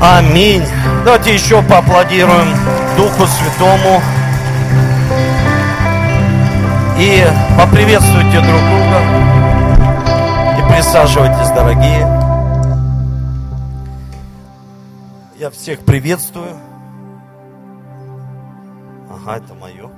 [0.00, 0.64] Аминь.
[1.04, 2.54] Давайте еще поаплодируем
[2.96, 4.00] Духу Святому.
[6.98, 7.24] И
[7.58, 9.00] поприветствуйте друг друга.
[10.56, 12.06] И присаживайтесь, дорогие.
[15.36, 16.56] Я всех приветствую.
[19.10, 19.90] Ага, это мое.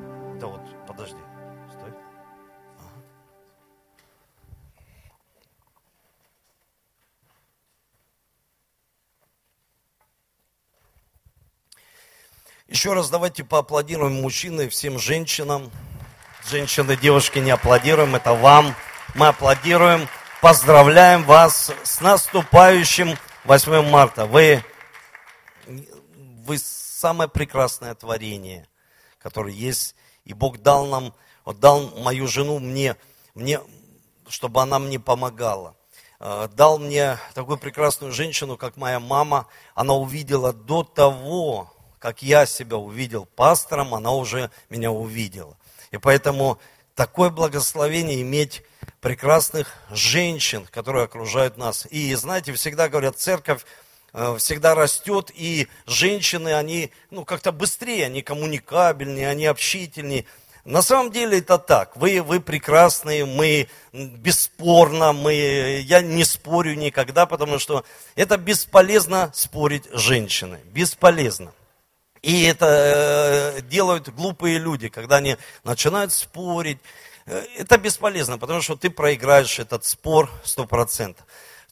[12.70, 15.72] Еще раз давайте поаплодируем мужчинам и всем женщинам.
[16.48, 18.76] Женщины, девушки, не аплодируем, это вам.
[19.16, 20.06] Мы аплодируем,
[20.40, 24.26] поздравляем вас с наступающим 8 марта.
[24.26, 24.64] Вы,
[25.66, 28.68] вы самое прекрасное творение,
[29.18, 29.96] которое есть.
[30.24, 31.12] И Бог дал нам,
[31.44, 32.96] вот дал мою жену мне,
[33.34, 33.58] мне,
[34.28, 35.74] чтобы она мне помогала.
[36.20, 39.48] Э, дал мне такую прекрасную женщину, как моя мама.
[39.74, 45.56] Она увидела до того, как я себя увидел пастором, она уже меня увидела.
[45.92, 46.58] И поэтому
[46.96, 48.62] такое благословение иметь
[49.00, 51.86] прекрасных женщин, которые окружают нас.
[51.90, 53.64] И знаете, всегда говорят, церковь
[54.14, 60.24] э, всегда растет, и женщины, они ну, как-то быстрее, они коммуникабельнее, они общительнее.
[60.64, 61.96] На самом деле это так.
[61.96, 67.84] Вы, вы прекрасные, мы бесспорно, мы, я не спорю никогда, потому что
[68.14, 70.60] это бесполезно спорить с женщиной.
[70.72, 71.52] Бесполезно.
[72.22, 76.78] И это э, делают глупые люди, когда они начинают спорить.
[77.24, 81.16] Э, это бесполезно, потому что ты проиграешь этот спор 100%.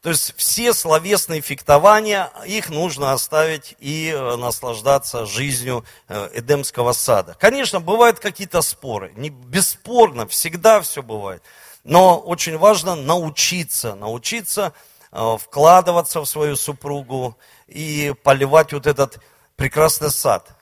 [0.00, 7.36] То есть все словесные фехтования, их нужно оставить и э, наслаждаться жизнью Эдемского сада.
[7.38, 9.12] Конечно, бывают какие-то споры.
[9.16, 11.42] Не, бесспорно, всегда все бывает.
[11.84, 14.72] Но очень важно научиться, научиться
[15.10, 19.18] вкладываться в свою супругу и поливать вот этот
[19.58, 20.54] прекрасный сад.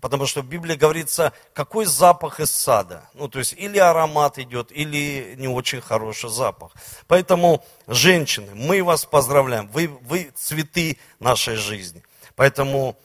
[0.00, 3.08] Потому что в Библии говорится, какой запах из сада.
[3.14, 6.72] Ну, то есть, или аромат идет, или не очень хороший запах.
[7.08, 9.68] Поэтому, женщины, мы вас поздравляем.
[9.68, 12.04] Вы, вы цветы нашей жизни.
[12.36, 12.96] Поэтому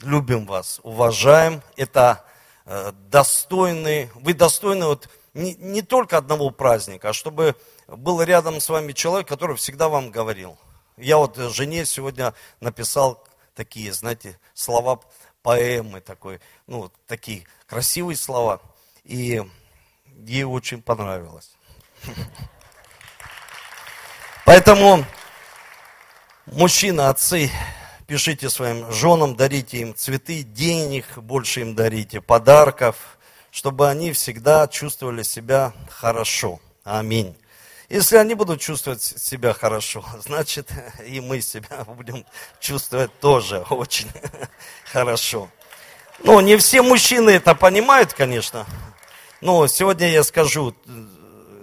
[0.00, 1.62] любим вас, уважаем.
[1.76, 2.24] Это
[2.66, 7.54] э, достойный, вы достойны вот не, не только одного праздника, а чтобы
[7.86, 10.58] был рядом с вами человек, который всегда вам говорил.
[10.96, 13.24] Я вот жене сегодня написал
[13.54, 15.00] такие, знаете, слова
[15.42, 18.60] поэмы такой, ну, такие красивые слова.
[19.04, 19.42] И
[20.24, 21.50] ей очень понравилось.
[24.44, 25.04] Поэтому,
[26.46, 27.50] мужчины, отцы,
[28.06, 33.18] пишите своим женам, дарите им цветы, денег больше им дарите, подарков,
[33.50, 36.60] чтобы они всегда чувствовали себя хорошо.
[36.84, 37.36] Аминь.
[37.92, 40.70] Если они будут чувствовать себя хорошо, значит
[41.06, 42.24] и мы себя будем
[42.58, 44.10] чувствовать тоже очень
[44.90, 45.50] хорошо.
[46.24, 48.64] Ну, не все мужчины это понимают, конечно,
[49.42, 50.90] но сегодня я скажу э,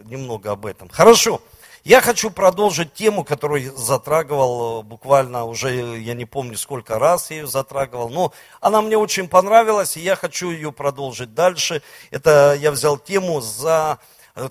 [0.05, 0.87] немного об этом.
[0.89, 1.41] Хорошо.
[1.83, 7.37] Я хочу продолжить тему, которую затрагивал э, буквально уже, я не помню сколько раз я
[7.37, 11.81] ее затрагивал, но она мне очень понравилась, и я хочу ее продолжить дальше.
[12.11, 13.97] Это я взял тему за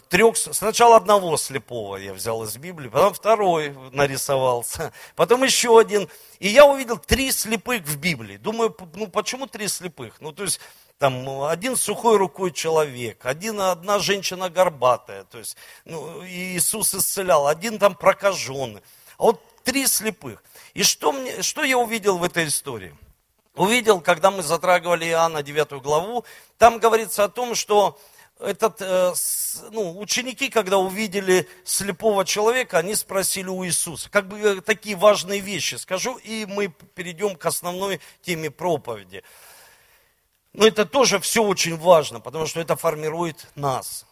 [0.09, 6.09] трех, сначала одного слепого я взял из Библии, потом второй нарисовался, потом еще один.
[6.39, 8.37] И я увидел три слепых в Библии.
[8.37, 10.21] Думаю, ну почему три слепых?
[10.21, 10.61] Ну то есть
[10.99, 17.79] там один сухой рукой человек, один, одна женщина горбатая, то есть ну, Иисус исцелял, один
[17.79, 18.83] там прокаженный.
[19.17, 20.43] А вот три слепых.
[20.75, 22.95] И что, мне, что я увидел в этой истории?
[23.55, 26.25] Увидел, когда мы затрагивали Иоанна 9 главу,
[26.59, 27.99] там говорится о том, что
[28.41, 29.15] этот, э,
[29.71, 34.09] ну, ученики, когда увидели слепого человека, они спросили у Иисуса.
[34.11, 39.25] Как бы э, такие важные вещи скажу, и мы перейдем к основной теме проповеди.
[40.53, 44.07] Но это тоже все очень важно, потому что это формирует нас.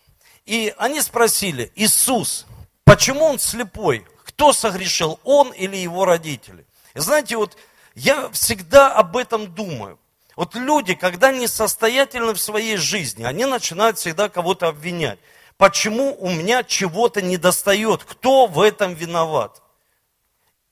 [0.44, 2.46] И они спросили, Иисус,
[2.84, 4.06] почему он слепой?
[4.24, 6.66] Кто согрешил, он или его родители?
[6.94, 7.56] И знаете, вот
[7.94, 9.98] я всегда об этом думаю.
[10.36, 15.18] Вот люди, когда несостоятельны в своей жизни, они начинают всегда кого-то обвинять.
[15.56, 18.04] Почему у меня чего-то не достает?
[18.04, 19.62] Кто в этом виноват?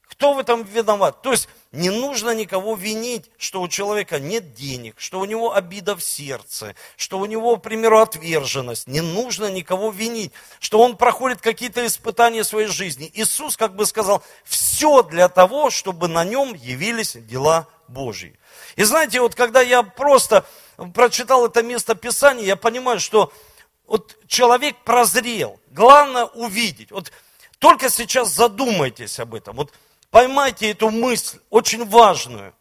[0.06, 1.22] Кто в этом виноват?
[1.22, 5.96] То есть не нужно никого винить, что у человека нет денег, что у него обида
[5.96, 8.86] в сердце, что у него, к примеру, отверженность.
[8.86, 13.10] Не нужно никого винить, что он проходит какие-то испытания своей жизни.
[13.14, 18.38] Иисус, как бы сказал, все для того, чтобы на нем явились дела Божьи.
[18.76, 20.46] И знаете, вот когда я просто
[20.94, 23.32] прочитал это место Писания, я понимаю, что
[23.86, 25.60] вот человек прозрел.
[25.70, 26.90] Главное увидеть.
[26.90, 27.12] Вот
[27.58, 29.56] только сейчас задумайтесь об этом.
[29.56, 29.72] Вот
[30.10, 32.54] поймайте эту мысль, очень важную.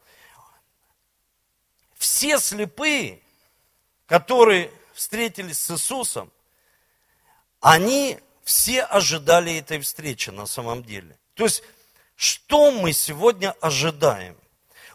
[1.98, 3.22] Все слепые,
[4.06, 6.32] которые встретились с Иисусом,
[7.62, 11.18] они все ожидали этой встречи на самом деле.
[11.34, 11.64] То есть,
[12.16, 14.38] что мы сегодня ожидаем?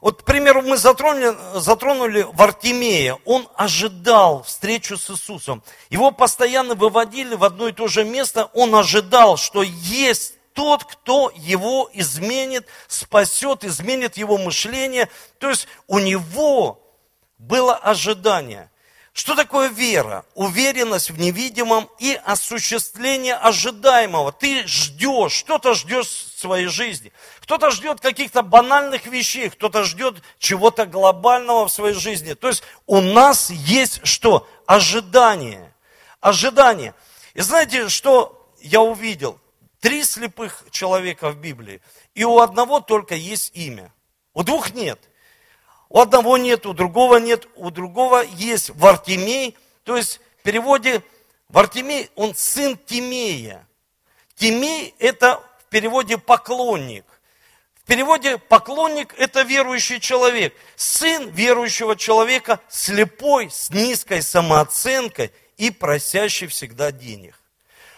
[0.01, 3.19] Вот, к примеру, мы затронули, затронули Вартимея.
[3.25, 5.63] Он ожидал встречу с Иисусом.
[5.91, 8.51] Его постоянно выводили в одно и то же место.
[8.55, 15.09] Он ожидал, что есть тот, кто его изменит, спасет, изменит его мышление.
[15.39, 16.81] То есть у него
[17.39, 18.71] было ожидание.
[19.19, 20.25] Что такое вера?
[20.37, 24.31] Уверенность в невидимом и осуществление ожидаемого.
[24.31, 27.13] Ты ждешь, что-то ждешь в своей жизни.
[27.41, 32.35] Кто-то ждет каких-то банальных вещей, кто-то ждет чего-то глобального в своей жизни.
[32.35, 34.49] То есть у нас есть что?
[34.67, 35.75] Ожидание.
[36.21, 36.95] Ожидание.
[37.35, 39.41] И знаете, что я увидел?
[39.81, 41.81] Три слепых человека в Библии.
[42.15, 43.93] И у одного только есть имя.
[44.33, 45.01] У двух нет.
[45.91, 49.57] У одного нет, у другого нет, у другого есть Вартимей.
[49.85, 51.03] То есть в переводе
[51.49, 53.67] Вартимей, он сын Тимея.
[54.37, 57.05] Тимей это в переводе поклонник.
[57.83, 60.55] В переводе поклонник это верующий человек.
[60.77, 67.35] Сын верующего человека, слепой, с низкой самооценкой и просящий всегда денег.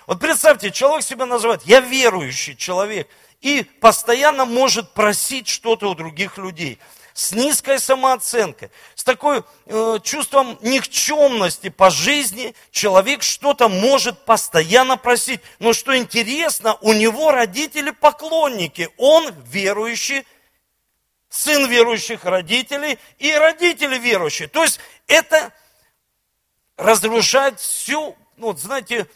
[0.07, 3.09] Вот представьте, человек себя называет, я верующий человек,
[3.41, 6.79] и постоянно может просить что-то у других людей
[7.15, 15.41] с низкой самооценкой, с такой э, чувством никчемности по жизни, человек что-то может постоянно просить.
[15.59, 20.27] Но что интересно, у него родители поклонники, он верующий,
[21.29, 24.49] сын верующих родителей и родители верующие.
[24.49, 25.53] То есть это
[26.77, 29.07] разрушает всю, ну, вот знаете,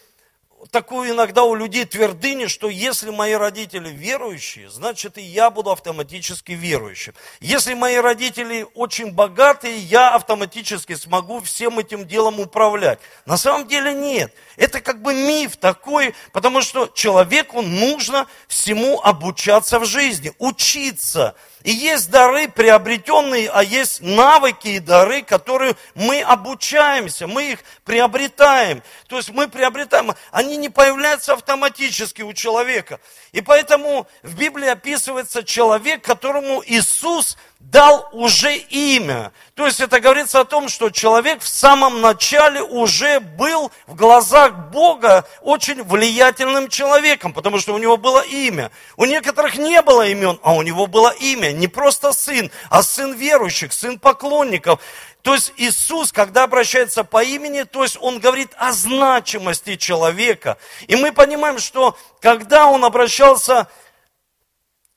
[0.71, 6.53] такую иногда у людей твердыню, что если мои родители верующие, значит и я буду автоматически
[6.53, 7.15] верующим.
[7.41, 12.99] Если мои родители очень богатые, я автоматически смогу всем этим делом управлять.
[13.27, 14.35] На самом деле нет.
[14.57, 21.35] Это как бы миф такой, потому что человеку нужно всему обучаться в жизни, учиться.
[21.65, 28.83] И есть дары приобретенные, а есть навыки и дары, которые мы обучаемся, мы их приобретаем.
[29.09, 33.01] То есть мы приобретаем, они не появляются автоматически у человека.
[33.33, 37.39] И поэтому в Библии описывается человек, которому Иисус
[37.71, 39.33] дал уже имя.
[39.55, 44.71] То есть это говорится о том, что человек в самом начале уже был в глазах
[44.71, 48.71] Бога очень влиятельным человеком, потому что у него было имя.
[48.97, 51.53] У некоторых не было имен, а у него было имя.
[51.53, 54.81] Не просто сын, а сын верующих, сын поклонников.
[55.23, 60.59] То есть Иисус, когда обращается по имени, то есть Он говорит о значимости человека.
[60.87, 63.69] И мы понимаем, что когда Он обращался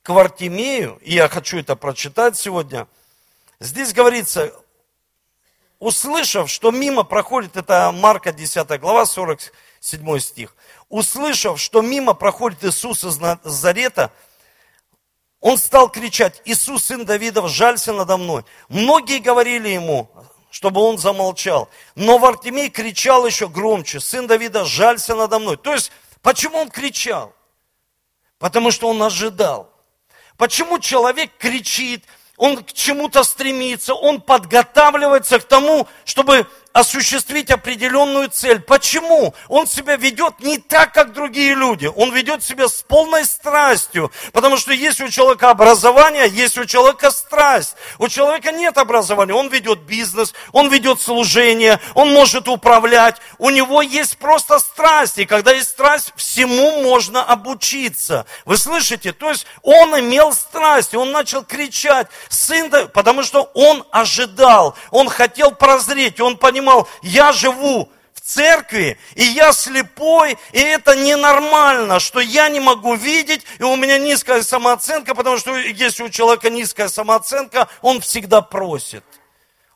[0.09, 2.87] Вартимею, и я хочу это прочитать сегодня,
[3.59, 4.53] здесь говорится,
[5.79, 10.55] услышав, что мимо проходит, это Марка 10 глава, 47 стих,
[10.89, 14.11] услышав, что мимо проходит Иисус из Назарета,
[15.39, 18.43] он стал кричать, Иисус, сын Давидов, жалься надо мной.
[18.69, 20.09] Многие говорили ему,
[20.49, 21.69] чтобы он замолчал.
[21.95, 25.57] Но Вартимей кричал еще громче, сын Давида, жалься надо мной.
[25.57, 27.33] То есть, почему он кричал?
[28.39, 29.71] Потому что он ожидал.
[30.37, 32.05] Почему человек кричит,
[32.37, 36.45] он к чему-то стремится, он подготавливается к тому, чтобы
[36.77, 38.59] осуществить определенную цель.
[38.59, 39.33] Почему?
[39.47, 41.87] Он себя ведет не так, как другие люди.
[41.95, 44.11] Он ведет себя с полной страстью.
[44.31, 47.75] Потому что есть у человека образование, есть у человека страсть.
[47.97, 49.33] У человека нет образования.
[49.33, 53.17] Он ведет бизнес, он ведет служение, он может управлять.
[53.39, 55.17] У него есть просто страсть.
[55.17, 58.27] И когда есть страсть, всему можно обучиться.
[58.45, 59.13] Вы слышите?
[59.13, 65.51] То есть он имел страсть, он начал кричать, сын, потому что он ожидал, он хотел
[65.51, 72.19] прозреть, он понимал, понимал, я живу в церкви, и я слепой, и это ненормально, что
[72.19, 76.89] я не могу видеть, и у меня низкая самооценка, потому что если у человека низкая
[76.89, 79.03] самооценка, он всегда просит.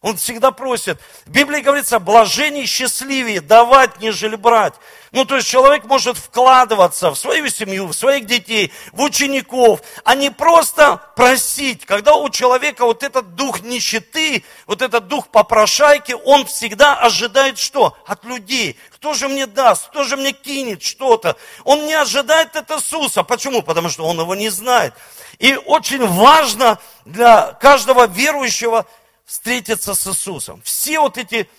[0.01, 1.00] Он всегда просит.
[1.27, 4.74] В Библии говорится, блажение счастливее, давать, нежели брать.
[5.12, 10.15] Ну, то есть человек может вкладываться в свою семью, в своих детей, в учеников, а
[10.15, 11.86] не просто просить.
[11.86, 17.96] Когда у человека вот этот дух нищеты, вот этот дух попрошайки, он всегда ожидает что?
[18.08, 18.79] От людей.
[18.96, 19.89] Кто же мне даст?
[19.89, 21.36] Кто же мне кинет что-то?
[21.63, 23.22] Он не ожидает от Иисуса.
[23.22, 23.62] Почему?
[23.62, 24.96] Потому что он его не знает.
[25.38, 28.86] И очень важно для каждого верующего
[29.25, 30.62] встретиться с Иисусом.
[30.63, 31.50] Все вот эти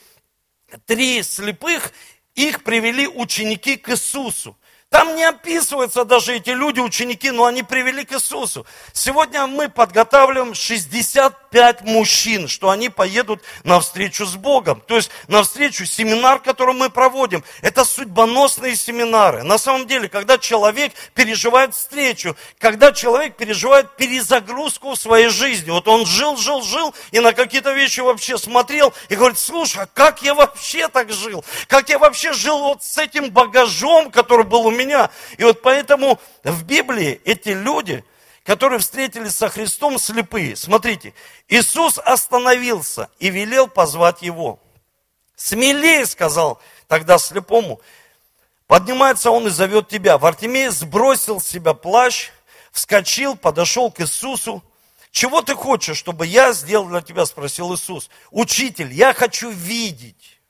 [0.87, 1.93] три слепых,
[2.35, 4.57] их привели ученики к Иисусу.
[4.89, 8.67] Там не описываются даже эти люди, ученики, но они привели к Иисусу.
[8.93, 10.55] Сегодня мы подготавливаем
[11.53, 14.83] 65 мужчин, что они поедут на встречу с Богом.
[14.87, 19.43] То есть на встречу, семинар, который мы проводим, это судьбоносные семинары.
[19.43, 25.87] На самом деле, когда человек переживает встречу, когда человек переживает перезагрузку в своей жизни, вот
[25.89, 30.23] он жил, жил, жил, и на какие-то вещи вообще смотрел, и говорит, слушай, а как
[30.23, 31.45] я вообще так жил?
[31.69, 35.11] Как я вообще жил вот с этим багажом, который был у меня.
[35.37, 38.05] И вот поэтому в Библии эти люди,
[38.45, 41.15] которые встретились со Христом слепые, смотрите,
[41.49, 44.59] Иисус остановился и велел позвать его.
[45.37, 47.81] Смелее, сказал тогда слепому,
[48.67, 50.19] поднимается он и зовет тебя.
[50.19, 52.31] Вартимей сбросил с себя плащ,
[52.71, 54.63] вскочил, подошел к Иисусу.
[55.11, 58.09] Чего ты хочешь, чтобы я сделал для тебя, спросил Иисус.
[58.31, 60.41] Учитель, я хочу видеть.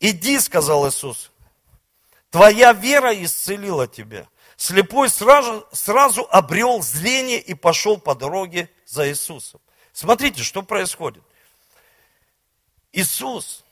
[0.00, 1.30] Иди, сказал Иисус,
[2.30, 4.28] Твоя вера исцелила тебя.
[4.58, 9.60] Слепой сразу, сразу обрел зрение и пошел по дороге за Иисусом.
[9.92, 11.22] Смотрите, что происходит.
[12.90, 13.62] Иисус,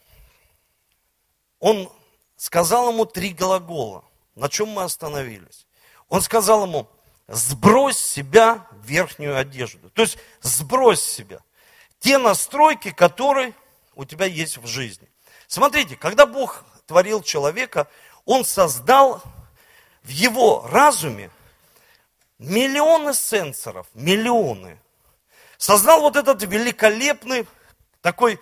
[1.59, 1.91] Он
[2.37, 4.05] сказал ему три глагола.
[4.37, 5.67] На чем мы остановились?
[6.09, 6.89] Он сказал ему,
[7.27, 9.91] сбрось себя верхнюю одежду.
[9.91, 11.41] То есть сбрось себя
[11.99, 13.55] те настройки, которые
[13.97, 15.11] у тебя есть в жизни.
[15.49, 17.89] Смотрите, когда Бог творил человека,
[18.25, 19.21] он создал
[20.07, 21.31] в его разуме
[22.39, 24.79] миллионы сенсоров, миллионы.
[25.59, 27.47] Создал вот этот великолепный
[28.03, 28.39] такой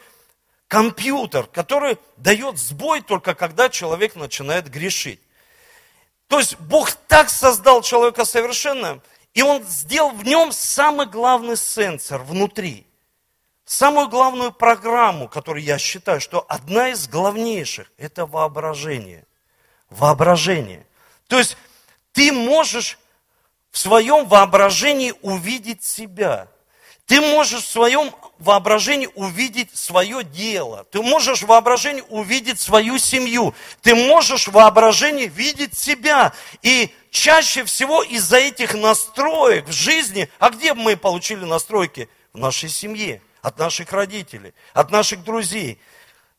[0.69, 5.21] компьютер, который дает сбой только когда человек начинает грешить.
[6.29, 9.01] То есть Бог так создал человека совершенно,
[9.33, 12.87] и Он сделал в нем самый главный сенсор внутри.
[13.65, 19.25] Самую главную программу, которую я считаю, что одна из главнейших, это воображение–
[19.89, 20.87] воображение.
[21.29, 21.57] То есть
[22.13, 22.99] ты можешь
[23.71, 26.49] в своем воображении увидеть себя.
[27.07, 30.87] Ты можешь в своем воображении увидеть свое дело.
[30.91, 33.55] Ты можешь в воображении увидеть свою семью.
[33.83, 36.33] Ты можешь в воображении видеть себя.
[36.63, 42.09] И чаще всего из-за этих настроек в жизни, а где мы получили настройки?
[42.33, 45.79] В нашей семье, от наших родителей, от наших друзей.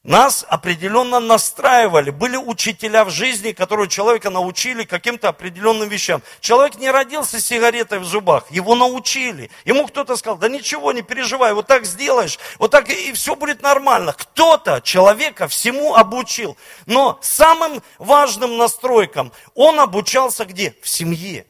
[0.06, 2.12] Нас определенно настраивали.
[2.12, 6.22] Были учителя в жизни, которые человека научили каким-то определенным вещам.
[6.42, 9.50] Человек не родился с сигаретой в зубах, его научили.
[9.66, 13.64] Ему кто-то сказал, да ничего, не переживай, вот так сделаешь, вот так и все будет
[13.64, 14.14] нормально.
[14.14, 16.56] Кто-то человека всему обучил.
[16.86, 20.76] Но самым важным настройкам он обучался где?
[20.84, 21.48] В семье.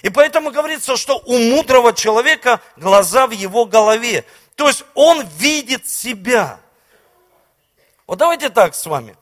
[0.00, 4.24] И поэтому говорится, что у мудрого человека глаза в его голове.
[4.54, 6.58] То есть он видит себя.
[8.08, 9.16] Вот давайте так с вами.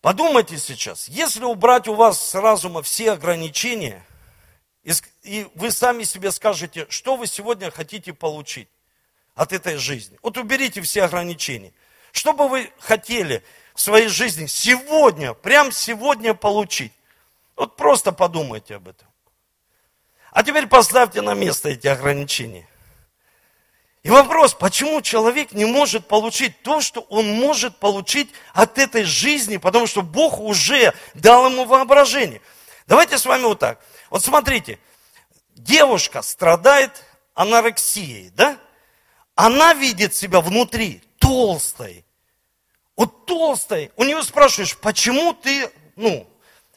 [0.00, 4.04] Подумайте сейчас, если убрать у вас с разума все ограничения,
[5.22, 8.68] и вы сами себе скажете, что вы сегодня хотите получить
[9.36, 10.18] от этой жизни.
[10.20, 11.72] Вот уберите все ограничения.
[12.10, 16.92] Что бы вы хотели в своей жизни сегодня, прям сегодня получить?
[17.54, 19.06] Вот просто подумайте об этом.
[20.32, 22.68] А теперь поставьте на место эти ограничения.
[24.06, 29.56] И вопрос, почему человек не может получить то, что он может получить от этой жизни,
[29.56, 32.40] потому что Бог уже дал ему воображение.
[32.86, 33.84] Давайте с вами вот так.
[34.08, 34.78] Вот смотрите,
[35.56, 36.92] девушка страдает
[37.34, 38.58] анорексией, да?
[39.34, 42.04] Она видит себя внутри толстой.
[42.94, 43.90] Вот толстой.
[43.96, 46.28] У нее спрашиваешь, почему ты, ну,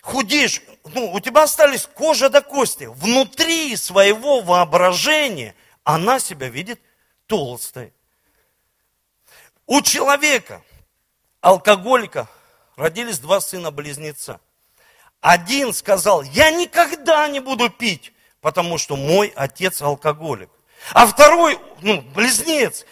[0.01, 0.63] худеешь?
[0.83, 2.85] Ну, у тебя остались кожа до кости.
[2.85, 6.81] Внутри своего воображения она себя видит
[7.29, 7.93] толстой.
[9.67, 10.61] У человека,
[11.41, 12.27] алкоголика,
[12.75, 14.41] родились два сына-близнеца.
[15.21, 20.49] Один сказал, я никогда не буду пить, потому что мой отец алкоголик.
[20.91, 22.85] А второй, ну, близнец,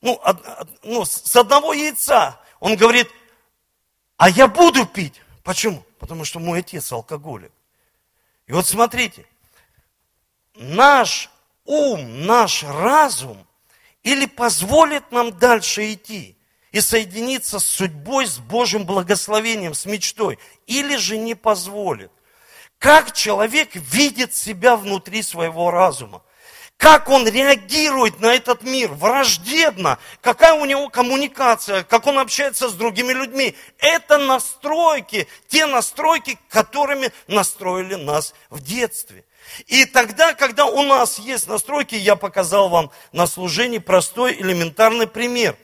[0.00, 3.10] ну, од, ну, с одного яйца, он говорит,
[4.16, 5.20] а я буду пить.
[5.42, 5.82] Почему?
[5.98, 7.52] Потому что мой отец алкоголик.
[8.46, 9.26] И вот смотрите,
[10.54, 11.30] наш
[11.70, 13.46] ум, наш разум
[14.02, 16.36] или позволит нам дальше идти
[16.72, 22.10] и соединиться с судьбой, с Божьим благословением, с мечтой, или же не позволит.
[22.78, 26.22] Как человек видит себя внутри своего разума?
[26.76, 29.98] Как он реагирует на этот мир враждебно?
[30.22, 31.82] Какая у него коммуникация?
[31.82, 33.54] Как он общается с другими людьми?
[33.78, 39.24] Это настройки, те настройки, которыми настроили нас в детстве.
[39.66, 45.56] И тогда, когда у нас есть настройки, я показал вам на служении простой элементарный пример.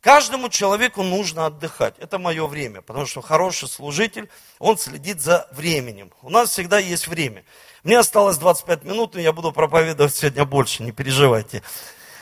[0.00, 1.94] Каждому человеку нужно отдыхать.
[1.98, 4.28] Это мое время, потому что хороший служитель,
[4.58, 6.12] он следит за временем.
[6.20, 7.42] У нас всегда есть время.
[7.84, 11.62] Мне осталось 25 минут, и я буду проповедовать сегодня больше, не переживайте.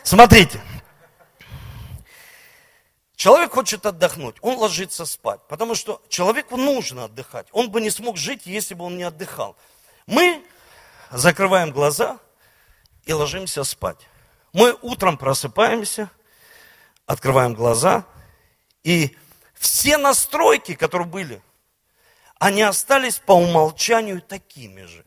[0.04, 0.61] Смотрите.
[3.16, 7.47] Человек хочет отдохнуть, он ложится спать, потому что человеку нужно отдыхать.
[7.52, 9.56] Он бы не смог жить, если бы он не отдыхал.
[10.06, 10.42] Мы
[11.12, 12.19] закрываем глаза
[13.04, 14.09] и ложимся спать.
[14.52, 16.11] Мы утром просыпаемся–
[17.07, 18.04] открываем глаза,
[18.83, 19.16] и
[19.54, 21.42] все настройки, которые были,
[22.38, 25.04] они остались по умолчанию такими же.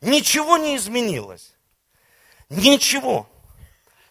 [0.00, 1.52] Ничего не изменилось.
[2.48, 3.28] Ничего.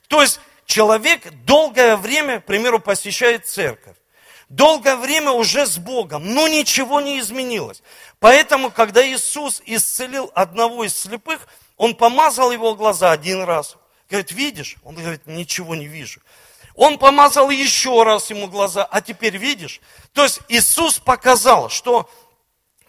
[0.07, 3.97] То есть человек долгое время, к примеру, посещает церковь.
[4.49, 7.81] Долгое время уже с Богом, но ничего не изменилось.
[8.19, 13.77] Поэтому, когда Иисус исцелил одного из слепых, Он помазал его глаза один раз,
[14.09, 14.75] Говорит, видишь?
[14.83, 16.19] Он говорит, ничего не вижу.
[16.73, 19.81] Он помазал еще раз ему глаза, а теперь видишь?
[20.13, 22.09] То есть Иисус показал, что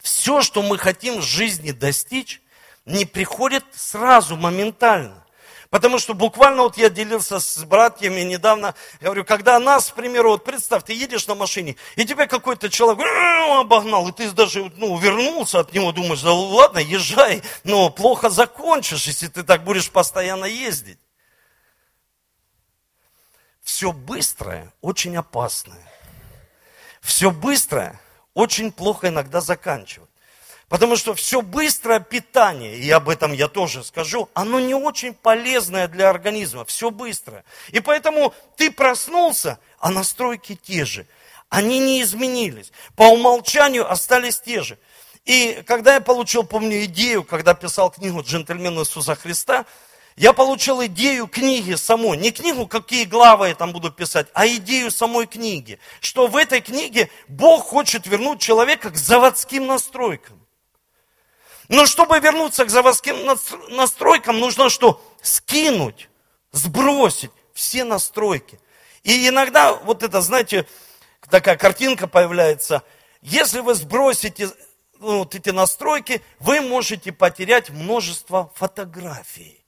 [0.01, 2.41] все, что мы хотим в жизни достичь,
[2.87, 5.20] не приходит сразу, моментально.
[5.71, 10.45] Потому что буквально вот я делился с братьями недавно, говорю, когда нас, к примеру, вот
[10.45, 13.07] представь, ты едешь на машине, и тебя какой-то человек
[13.61, 19.07] обогнал, и ты даже ну, вернулся от него, думаешь, да ладно, езжай, но плохо закончишь,
[19.07, 20.99] если ты так будешь постоянно ездить
[23.71, 25.89] все быстрое очень опасное.
[27.01, 28.01] Все быстрое
[28.35, 30.10] очень плохо иногда заканчивает.
[30.71, 35.89] Потому что все быстрое питание, и об этом я тоже скажу, оно не очень полезное
[35.89, 37.45] для организма, все быстрое.
[37.71, 41.09] И поэтому ты проснулся, а настройки те же.
[41.49, 42.71] Они не изменились.
[42.95, 44.79] По умолчанию остались те же.
[45.25, 49.67] И когда я получил, помню, идею, когда писал книгу «Джентльмен Иисуса Христа»,
[50.15, 52.17] я получил идею книги самой.
[52.17, 55.81] Не книгу, какие главы я там буду писать, а идею самой книги.
[56.01, 60.41] Что в этой книге Бог хочет вернуть человека к заводским настройкам.
[61.71, 63.17] Но чтобы вернуться к заводским
[63.69, 65.01] настройкам, нужно что?
[65.23, 66.09] Скинуть,
[66.51, 68.59] сбросить все настройки.
[69.05, 70.67] И иногда, вот это, знаете,
[71.31, 72.83] такая картинка появляется.
[73.23, 74.51] Если вы сбросите
[74.99, 79.65] ну, вот эти настройки, вы можете потерять множество фотографий.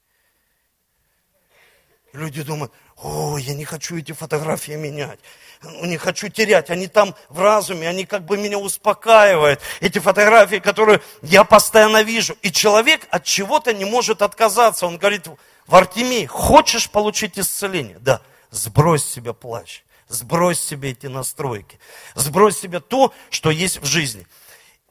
[2.12, 5.18] Люди думают, о, я не хочу эти фотографии менять,
[5.62, 9.60] ну, не хочу терять, они там в разуме, они как бы меня успокаивают.
[9.80, 12.36] Эти фотографии, которые я постоянно вижу.
[12.42, 14.86] И человек от чего-то не может отказаться.
[14.86, 15.26] Он говорит,
[15.66, 17.98] в Артемии, хочешь получить исцеление?
[18.00, 21.78] Да, сбрось себе плащ, сбрось себе эти настройки,
[22.14, 24.26] сбрось себе то, что есть в жизни.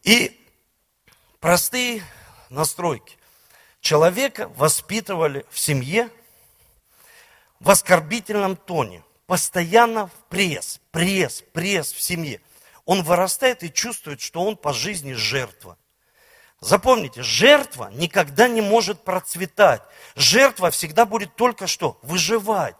[0.04, 0.39] И
[1.39, 2.04] простые
[2.50, 3.17] настройки.
[3.82, 6.10] Человека воспитывали в семье,
[7.62, 12.41] в оскорбительном тоне, постоянно в пресс, пресс, пресс в семье.
[12.86, 15.78] Он вырастает и чувствует, что он по жизни жертва.
[16.60, 19.84] Запомните, жертва никогда не может процветать.
[20.15, 22.76] Жертва всегда будет только что выживать.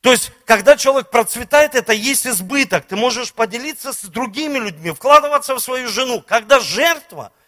[0.00, 2.86] То есть, когда человек процветает, это есть избыток.
[2.86, 6.22] Ты можешь поделиться с другими людьми, вкладываться в свою жену.
[6.22, 7.30] Когда жертва–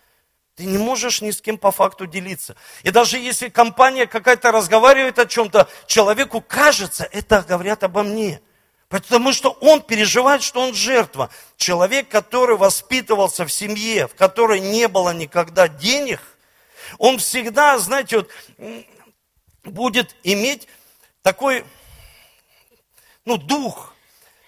[0.56, 2.56] ты не можешь ни с кем по факту делиться.
[2.82, 8.40] И даже если компания какая-то разговаривает о чем-то, человеку кажется, это говорят обо мне.
[8.88, 11.28] Потому что он переживает, что он жертва.
[11.58, 16.20] Человек, который воспитывался в семье, в которой не было никогда денег,
[16.96, 18.30] он всегда, знаете, вот,
[19.64, 20.68] будет иметь
[21.20, 21.64] такой
[23.26, 23.92] ну, дух,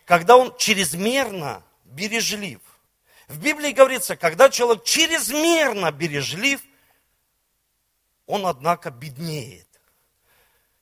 [0.07, 2.61] когда он чрезмерно бережлив.
[3.29, 6.61] В Библии говорится, когда человек чрезмерно бережлив,
[8.27, 9.69] он, однако, беднеет.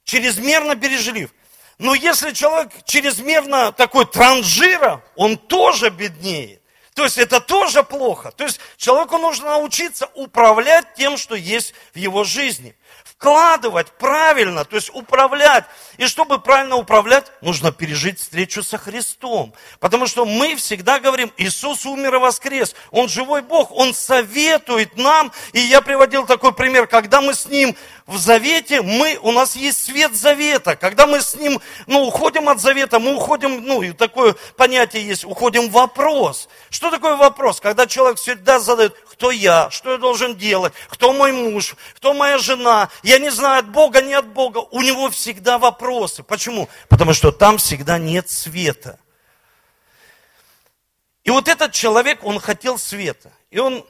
[0.04, 1.34] Чрезмерно бережлив.
[1.78, 6.62] Но если человек чрезмерно такой транжира, он тоже беднеет.
[6.94, 8.30] То есть это тоже плохо.
[8.30, 12.74] То есть человеку нужно научиться управлять тем, что есть в его жизни
[13.18, 15.64] вкладывать правильно, то есть управлять.
[15.96, 19.54] И чтобы правильно управлять, нужно пережить встречу со Христом.
[19.80, 22.74] Потому что мы всегда говорим, Иисус умер и воскрес.
[22.90, 25.32] Он живой Бог, Он советует нам.
[25.52, 27.74] И я приводил такой пример, когда мы с Ним
[28.06, 30.76] в завете, мы, у нас есть свет завета.
[30.76, 35.24] Когда мы с Ним ну, уходим от завета, мы уходим, ну и такое понятие есть,
[35.24, 36.48] уходим в вопрос.
[36.70, 37.60] Что такое вопрос?
[37.60, 42.38] Когда человек всегда задает, кто я, что я должен делать, кто мой муж, кто моя
[42.38, 42.90] жена.
[43.02, 44.58] Я не знаю, от Бога, не от Бога.
[44.58, 46.22] У него всегда вопросы.
[46.22, 46.68] Почему?
[46.88, 49.00] Потому что там всегда нет света.
[51.24, 53.32] И вот этот человек, он хотел света.
[53.50, 53.84] И он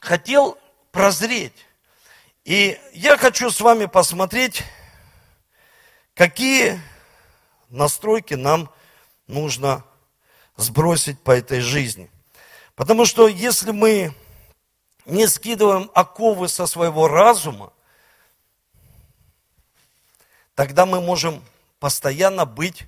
[0.00, 0.58] хотел
[0.90, 1.67] прозреть.
[2.48, 4.62] И я хочу с вами посмотреть,
[6.14, 6.80] какие
[7.68, 8.70] настройки нам
[9.26, 9.84] нужно
[10.56, 12.10] сбросить по этой жизни.
[12.74, 14.14] Потому что если мы
[15.04, 17.70] не скидываем оковы со своего разума,
[20.54, 21.44] тогда мы можем
[21.78, 22.84] постоянно быть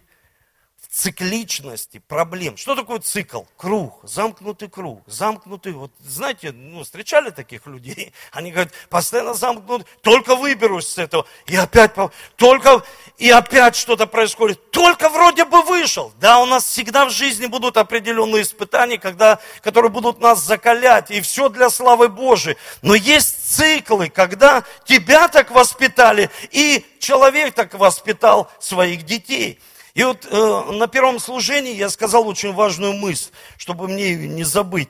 [0.91, 2.57] цикличности проблем.
[2.57, 3.43] Что такое цикл?
[3.57, 5.73] Круг, замкнутый круг, замкнутый.
[5.73, 8.13] Вот знаете, ну, встречали таких людей?
[8.33, 11.93] Они говорят, постоянно замкнут, только выберусь с этого, и опять,
[12.37, 12.83] только,
[13.19, 16.13] и опять что-то происходит, только вроде бы вышел.
[16.21, 21.21] Да, у нас всегда в жизни будут определенные испытания, когда, которые будут нас закалять, и
[21.21, 22.57] все для славы Божией.
[22.83, 29.61] Но есть циклы, когда тебя так воспитали, и человек так воспитал своих детей.
[29.95, 34.45] И вот э, на первом служении я сказал очень важную мысль, чтобы мне ее не
[34.45, 34.89] забыть.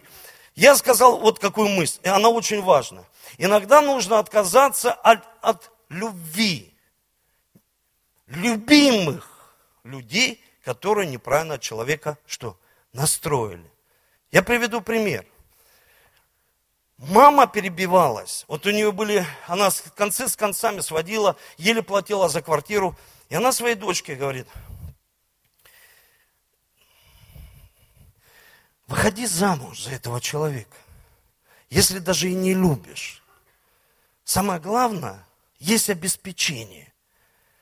[0.55, 3.05] Я сказал вот какую мысль, и она очень важна.
[3.39, 6.75] Иногда нужно отказаться от, от любви,
[8.27, 12.59] любимых людей, которые неправильно человека что?
[12.93, 13.71] Настроили.
[14.33, 15.25] Я приведу пример.
[16.99, 18.45] Мама перебивалась.
[18.47, 22.95] Вот у нее были, она концы с концами сводила, еле платила за квартиру.
[23.31, 24.47] И она своей дочке говорит,
[28.91, 30.77] Выходи замуж за этого человека,
[31.71, 33.23] если даже и не любишь.
[34.25, 35.25] Самое главное,
[35.61, 36.93] есть обеспечение.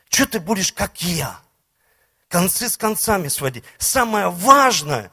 [0.08, 1.38] Что ты будешь, как я?
[2.28, 3.62] Концы с концами сводить.
[3.76, 5.12] Самое важное,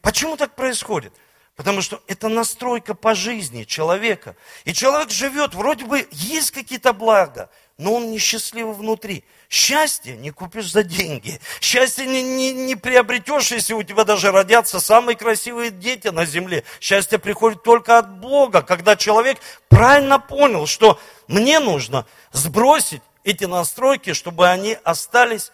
[0.00, 1.12] почему так происходит?
[1.56, 4.36] Потому что это настройка по жизни человека.
[4.64, 7.50] И человек живет, вроде бы есть какие-то блага,
[7.82, 9.24] но он несчастливый внутри.
[9.50, 11.40] Счастье не купишь за деньги.
[11.60, 16.62] Счастье не, не, не приобретешь, если у тебя даже родятся самые красивые дети на земле.
[16.80, 24.12] Счастье приходит только от Бога, когда человек правильно понял, что мне нужно сбросить эти настройки,
[24.12, 25.50] чтобы они остались,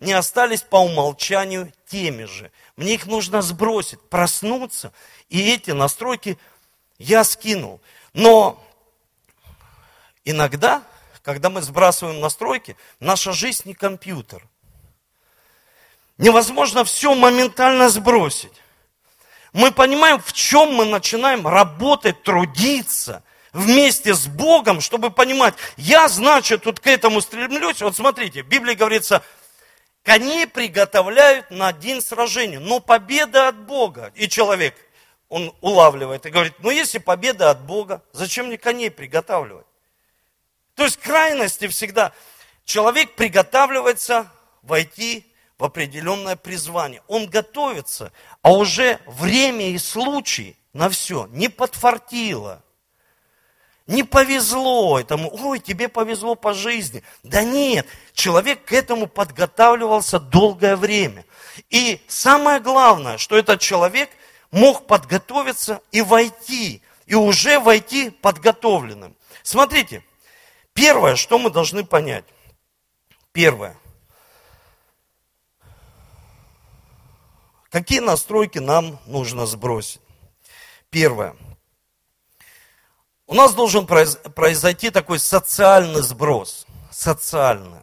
[0.00, 2.50] не остались по умолчанию теми же.
[2.76, 4.92] Мне их нужно сбросить, проснуться,
[5.28, 6.38] и эти настройки
[6.98, 7.80] я скинул.
[8.14, 8.60] Но
[10.24, 10.82] иногда
[11.28, 14.48] когда мы сбрасываем настройки, наша жизнь не компьютер.
[16.16, 18.54] Невозможно все моментально сбросить.
[19.52, 26.62] Мы понимаем, в чем мы начинаем работать, трудиться вместе с Богом, чтобы понимать, я, значит,
[26.62, 27.82] тут к этому стремлюсь.
[27.82, 29.22] Вот смотрите, в Библии говорится,
[30.04, 34.12] коней приготовляют на день сражения, но победа от Бога.
[34.14, 34.74] И человек,
[35.28, 39.67] он улавливает и говорит, ну если победа от Бога, зачем мне коней приготавливать?
[40.78, 42.12] То есть крайности всегда.
[42.64, 44.30] Человек приготавливается
[44.62, 45.26] войти
[45.58, 47.02] в определенное призвание.
[47.08, 48.12] Он готовится,
[48.42, 52.62] а уже время и случай на все не подфартило.
[53.88, 57.02] Не повезло этому, ой, тебе повезло по жизни.
[57.24, 61.24] Да нет, человек к этому подготавливался долгое время.
[61.70, 64.10] И самое главное, что этот человек
[64.52, 69.16] мог подготовиться и войти, и уже войти подготовленным.
[69.42, 70.04] Смотрите,
[70.78, 72.24] Первое, что мы должны понять.
[73.32, 73.76] Первое.
[77.68, 80.00] Какие настройки нам нужно сбросить?
[80.88, 81.34] Первое.
[83.26, 86.64] У нас должен произойти такой социальный сброс.
[86.92, 87.82] Социальный.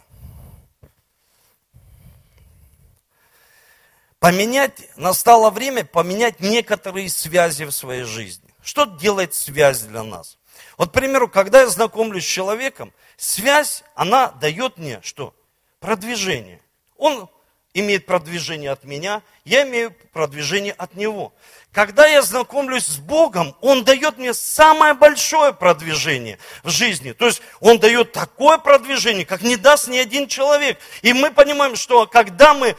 [4.19, 8.49] Поменять, настало время поменять некоторые связи в своей жизни.
[8.63, 10.37] Что делает связь для нас?
[10.77, 15.33] Вот, к примеру, когда я знакомлюсь с человеком, связь, она дает мне что?
[15.79, 16.61] Продвижение.
[16.97, 17.29] Он
[17.73, 21.33] имеет продвижение от меня, я имею продвижение от него.
[21.73, 27.11] Когда я знакомлюсь с Богом, Он дает мне самое большое продвижение в жизни.
[27.11, 30.79] То есть Он дает такое продвижение, как не даст ни один человек.
[31.01, 32.77] И мы понимаем, что когда мы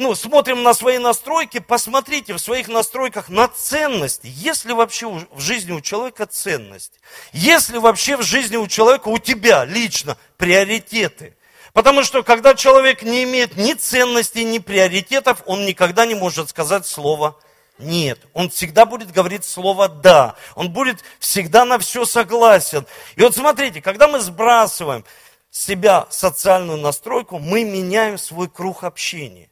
[0.00, 4.26] ну, смотрим на свои настройки, посмотрите в своих настройках на ценности.
[4.34, 6.94] Есть ли вообще в жизни у человека ценность?
[7.34, 11.36] Есть ли вообще в жизни у человека, у тебя лично приоритеты?
[11.74, 16.86] Потому что когда человек не имеет ни ценностей, ни приоритетов, он никогда не может сказать
[16.86, 17.38] слово
[17.78, 18.20] нет.
[18.32, 20.34] Он всегда будет говорить слово да.
[20.54, 22.86] Он будет всегда на все согласен.
[23.16, 25.04] И вот смотрите, когда мы сбрасываем
[25.50, 29.50] себя социальную настройку, мы меняем свой круг общения.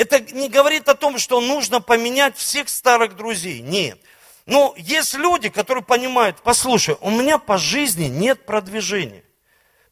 [0.00, 3.60] Это не говорит о том, что нужно поменять всех старых друзей.
[3.60, 4.00] Нет.
[4.46, 9.22] Но есть люди, которые понимают, послушай, у меня по жизни нет продвижения.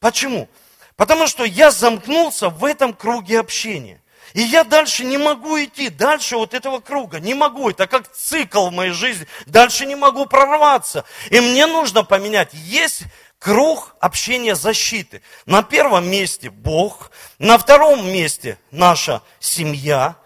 [0.00, 0.48] Почему?
[0.96, 4.00] Потому что я замкнулся в этом круге общения.
[4.32, 7.68] И я дальше не могу идти, дальше вот этого круга, не могу.
[7.68, 11.04] Это как цикл в моей жизни, дальше не могу прорваться.
[11.28, 12.54] И мне нужно поменять.
[12.54, 13.02] Есть
[13.38, 15.22] круг общения защиты.
[15.46, 20.16] На первом месте Бог, на втором месте наша семья,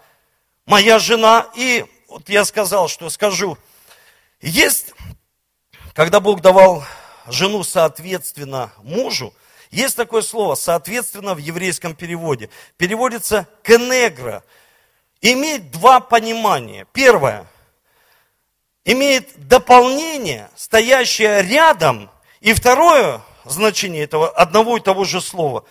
[0.65, 1.47] моя жена.
[1.55, 3.57] И вот я сказал, что скажу,
[4.41, 4.93] есть,
[5.93, 6.83] когда Бог давал
[7.27, 9.33] жену соответственно мужу,
[9.71, 12.49] есть такое слово, соответственно, в еврейском переводе.
[12.77, 14.43] Переводится «кенегра».
[15.19, 16.85] Имеет два понимания.
[16.93, 17.47] Первое.
[18.85, 22.11] Имеет дополнение, стоящее рядом.
[22.43, 25.63] И второе значение этого одного и того же слова.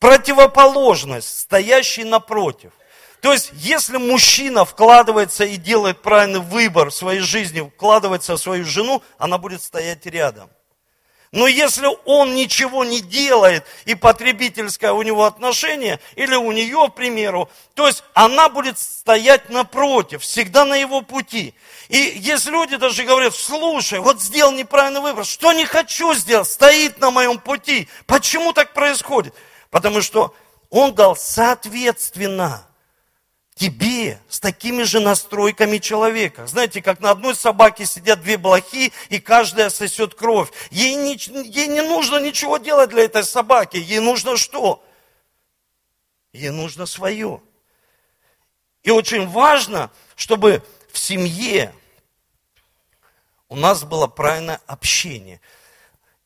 [0.00, 2.72] Противоположность, стоящий напротив.
[3.20, 8.64] То есть, если мужчина вкладывается и делает правильный выбор в своей жизни, вкладывается в свою
[8.64, 10.50] жену, она будет стоять рядом.
[11.30, 16.94] Но если он ничего не делает, и потребительское у него отношение, или у нее, к
[16.94, 21.54] примеру, то есть она будет стоять напротив, всегда на его пути.
[21.88, 26.98] И есть люди даже говорят, слушай, вот сделал неправильный выбор, что не хочу сделать, стоит
[27.00, 27.88] на моем пути.
[28.06, 29.34] Почему так происходит?
[29.70, 30.34] Потому что
[30.70, 32.67] он дал соответственно
[33.58, 36.46] тебе с такими же настройками человека.
[36.46, 40.50] Знаете, как на одной собаке сидят две блохи, и каждая сосет кровь.
[40.70, 43.76] Ей не, ей не нужно ничего делать для этой собаки.
[43.76, 44.84] Ей нужно что?
[46.32, 47.42] Ей нужно свое.
[48.84, 51.74] И очень важно, чтобы в семье
[53.48, 55.40] у нас было правильное общение–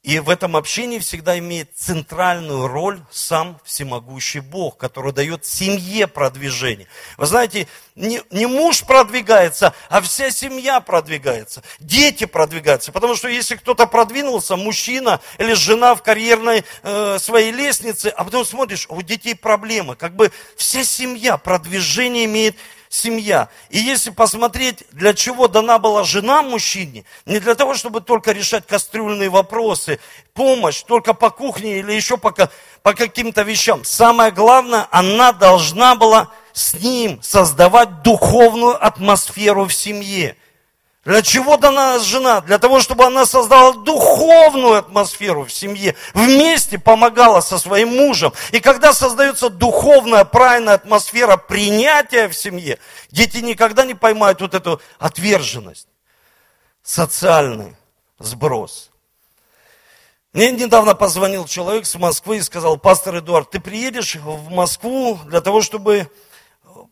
[0.03, 6.89] и в этом общении всегда имеет центральную роль сам всемогущий Бог, который дает семье продвижение.
[7.17, 11.63] Вы знаете, не, не муж продвигается, а вся семья продвигается.
[11.79, 12.91] Дети продвигаются.
[12.91, 18.45] Потому что если кто-то продвинулся, мужчина или жена в карьерной э, своей лестнице, а потом
[18.45, 19.95] смотришь, у детей проблемы.
[19.95, 22.57] Как бы вся семья продвижение имеет
[22.93, 23.49] семья.
[23.71, 28.67] И если посмотреть, для чего дана была жена мужчине, не для того, чтобы только решать
[28.67, 29.99] кастрюльные вопросы,
[30.35, 32.33] помощь только по кухне или еще по,
[32.83, 33.83] по каким-то вещам.
[33.85, 40.37] Самое главное, она должна была с ним создавать духовную атмосферу в семье.
[41.05, 42.41] Для чего дана жена?
[42.43, 45.97] Для того, чтобы она создала духовную атмосферу в семье.
[46.15, 48.33] Вместе помогала со своим мужем.
[48.53, 52.79] И когда создается духовная, правильная атмосфера принятия в семье,
[53.11, 55.89] дети никогда не поймают вот эту отверженность.
[56.85, 57.75] Социальный
[58.21, 58.91] сброс.
[60.33, 65.41] Мне недавно позвонил человек с Москвы и сказал, пастор Эдуард, ты приедешь в Москву для
[65.41, 66.09] того, чтобы...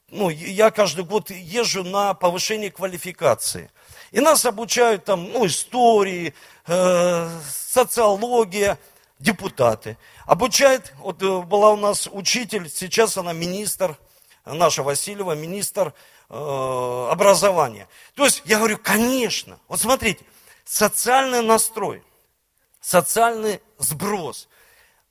[0.09, 3.71] Ну, я каждый год езжу на повышение квалификации.
[4.11, 6.35] И нас обучают там, ну, истории,
[6.67, 8.79] э, социология,
[9.21, 9.97] депутаты.
[10.27, 13.97] Обучает, вот э, была у нас учитель, сейчас она министр,
[14.45, 15.95] наша Васильева, министр
[16.29, 17.89] э, образования.
[18.15, 20.25] То есть я говорю, конечно, вот смотрите,
[20.65, 22.03] социальный настрой,
[22.81, 24.49] социальный сброс.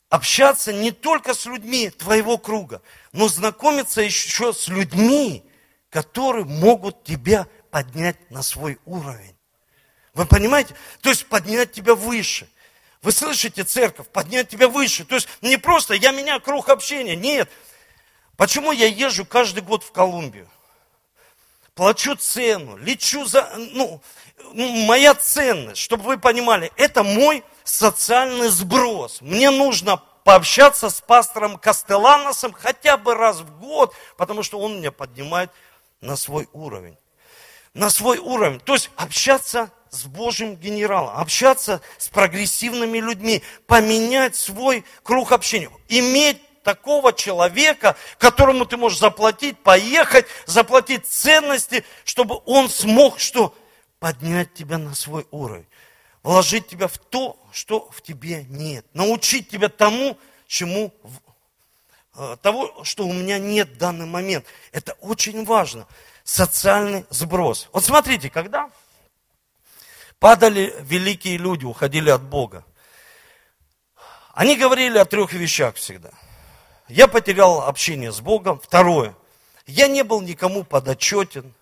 [0.10, 2.82] Общаться не только с людьми твоего круга,
[3.12, 5.46] но знакомиться еще с людьми,
[5.92, 9.36] которые могут тебя поднять на свой уровень.
[10.13, 10.75] Вы понимаете?
[11.01, 12.49] То есть поднять тебя выше.
[13.01, 15.05] Вы слышите, церковь, поднять тебя выше.
[15.05, 17.15] То есть не просто я меня круг общения.
[17.15, 17.49] Нет.
[18.36, 20.49] Почему я езжу каждый год в Колумбию?
[21.75, 23.49] Плачу цену, лечу за...
[23.55, 24.01] Ну,
[24.53, 29.21] моя ценность, чтобы вы понимали, это мой социальный сброс.
[29.21, 34.91] Мне нужно пообщаться с пастором Кастеланосом хотя бы раз в год, потому что он меня
[34.91, 35.51] поднимает
[36.01, 36.97] на свой уровень
[37.73, 38.60] на свой уровень.
[38.60, 46.41] То есть общаться с Божьим генералом, общаться с прогрессивными людьми, поменять свой круг общения, иметь
[46.63, 53.55] такого человека, которому ты можешь заплатить, поехать, заплатить ценности, чтобы он смог что?
[53.99, 55.65] Поднять тебя на свой уровень,
[56.23, 60.93] вложить тебя в то, что в тебе нет, научить тебя тому, чему
[62.15, 64.45] э, того, что у меня нет в данный момент.
[64.71, 65.88] Это очень важно
[66.30, 67.68] социальный сброс.
[67.74, 68.70] Вот смотрите, когда
[70.20, 72.63] падали великие люди, уходили от Бога,
[74.34, 76.12] они говорили о трех вещах всегда.
[76.88, 78.60] Я потерял общение с Богом.
[78.60, 79.15] Второе,
[79.65, 81.54] я не был никому подотчетен.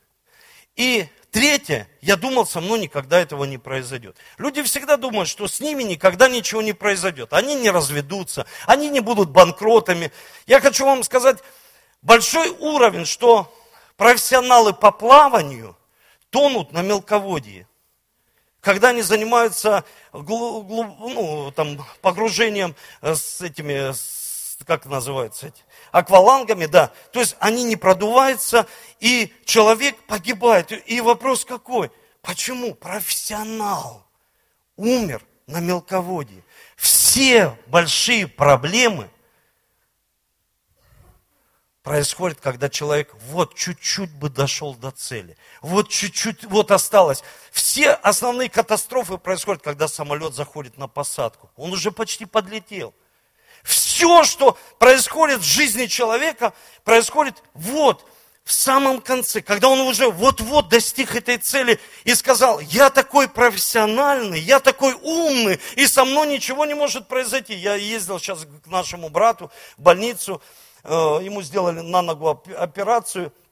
[0.75, 4.17] И третье, я думал, со мной никогда этого не произойдет.
[4.38, 7.34] Люди всегда думают, что с ними никогда ничего не произойдет.
[7.34, 10.12] Они не разведутся, они не будут банкротами.
[10.45, 11.39] Я хочу вам сказать,
[12.01, 13.51] большой уровень, что
[13.97, 15.75] профессионалы по плаванию
[16.29, 17.67] тонут на мелководье.
[18.62, 19.83] Когда они занимаются
[20.13, 24.27] ну, там, погружением э, с этими с
[24.65, 26.91] как называются эти, аквалангами, да.
[27.12, 28.65] То есть они не продуваются,
[28.99, 30.71] и человек погибает.
[30.88, 31.91] И вопрос какой?
[32.21, 32.73] Почему?
[32.73, 34.07] Профессионал
[34.75, 36.43] умер на мелководье.
[36.75, 39.10] Все большие проблемы
[41.88, 45.38] происходят, когда человек вот чуть-чуть бы дошел до цели.
[45.62, 47.23] Вот чуть-чуть, вот осталось.
[47.50, 51.50] Все основные катастрофы происходят, когда самолет заходит на посадку.
[51.56, 52.93] Он уже почти подлетел.
[53.63, 56.52] Все, что происходит в жизни человека,
[56.84, 58.06] происходит вот,
[58.43, 64.41] в самом конце, когда он уже вот-вот достиг этой цели и сказал, я такой профессиональный,
[64.41, 67.54] я такой умный, и со мной ничего не может произойти.
[67.54, 70.41] Я ездил сейчас к нашему брату в больницу,
[70.88, 73.34] ему сделали на ногу операцию–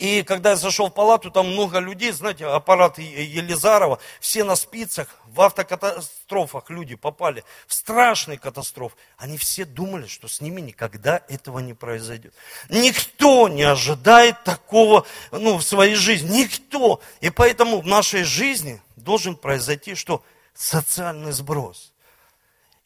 [0.00, 5.08] и когда я зашел в палату, там много людей, знаете, аппарат Елизарова, все на спицах,
[5.26, 8.96] в автокатастрофах люди попали, в страшные катастрофы.
[9.18, 12.32] Они все думали, что с ними никогда этого не произойдет.
[12.70, 17.02] Никто не ожидает такого ну, в своей жизни, никто.
[17.20, 20.24] И поэтому в нашей жизни должен произойти что?
[20.54, 21.92] Социальный сброс.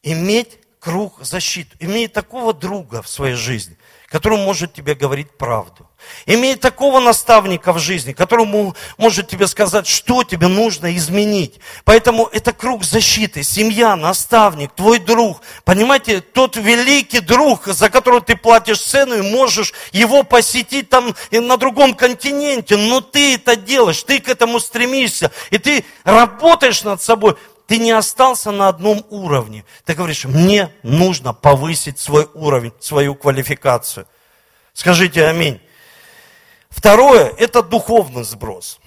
[0.02, 5.88] Иметь круг защиты, иметь такого друга в своей жизни, который может тебе говорить правду.
[6.26, 11.58] Имеет такого наставника в жизни, которому может тебе сказать, что тебе нужно изменить.
[11.84, 15.40] Поэтому это круг защиты, семья, наставник, твой друг.
[15.64, 21.56] Понимаете, тот великий друг, за которого ты платишь цену и можешь его посетить там на
[21.56, 22.76] другом континенте.
[22.76, 25.30] Но ты это делаешь, ты к этому стремишься.
[25.48, 29.64] И ты работаешь над собой ты не остался на одном уровне.
[29.84, 34.06] Ты говоришь, мне нужно повысить свой уровень, свою квалификацию.
[34.72, 35.60] Скажите аминь.
[36.68, 38.80] Второе– это духовный сброс.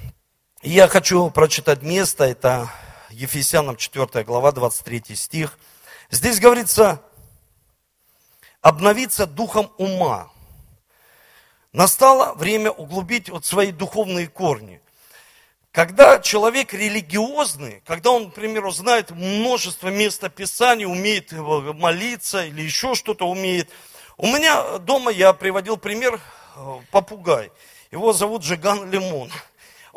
[0.61, 2.69] И я хочу прочитать место, это
[3.09, 5.57] Ефесянам 4 глава, 23 стих.
[6.11, 7.01] Здесь говорится,
[8.61, 10.29] обновиться духом ума.
[11.71, 14.81] Настало время углубить вот свои духовные корни.
[15.77, 22.95] Когда человек религиозный, когда он, к примеру, знает множество мест Писания, умеет молиться или еще
[22.95, 23.69] что-то умеет.
[24.17, 26.19] У меня дома я приводил пример
[26.55, 27.51] э, попугай.
[27.91, 29.29] Его зовут Жиган Лимон.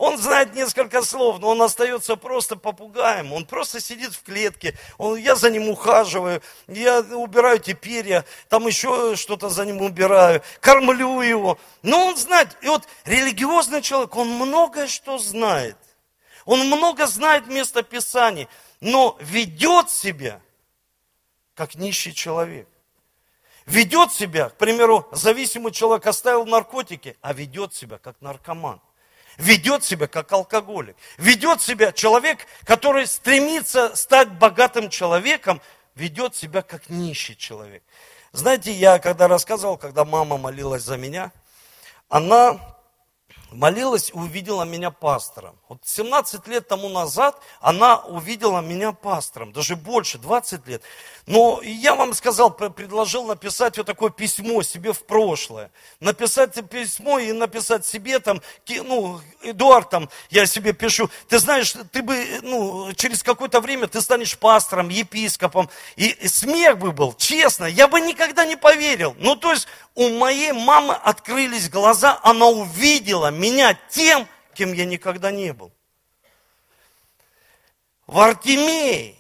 [0.00, 3.34] Он знает несколько слов, но он остается просто попугаем.
[3.34, 4.74] Он просто сидит в клетке.
[4.96, 10.42] Он, я за ним ухаживаю, я убираю эти перья, там еще что-то за ним убираю,
[10.60, 11.58] кормлю его.
[11.82, 12.56] Но он знает.
[12.62, 15.76] И вот религиозный человек, он многое что знает.
[16.46, 18.48] Он много знает место Писаний,
[18.80, 20.40] но ведет себя
[21.54, 22.66] как нищий человек
[23.66, 28.80] ведет себя, к примеру, зависимый человек оставил наркотики, а ведет себя как наркоман.
[29.40, 30.96] Ведет себя как алкоголик.
[31.16, 35.62] Ведет себя человек, который стремится стать богатым человеком,
[35.94, 37.83] ведет себя как нищий человек.
[38.33, 41.33] Знаете, я когда рассказывал, когда мама молилась за меня,
[42.11, 42.61] она
[43.52, 45.56] молилась и увидела меня пастором.
[45.68, 50.82] Вот 17 лет тому назад она увидела меня пастором, даже больше, 20 лет.
[51.26, 55.70] Но я вам сказал, предложил написать вот такое письмо себе в прошлое.
[56.00, 62.02] Написать письмо и написать себе там, ну, Эдуард там, я себе пишу, ты знаешь, ты
[62.02, 65.70] бы, ну, через какое-то время ты станешь пастором, епископом.
[65.96, 69.14] И, смех бы был, честно, я бы никогда не поверил.
[69.18, 73.39] Ну, то есть у моей мамы открылись глаза, она увидела меня
[73.88, 75.72] тем, кем я никогда не был.
[78.07, 79.16] В Артемии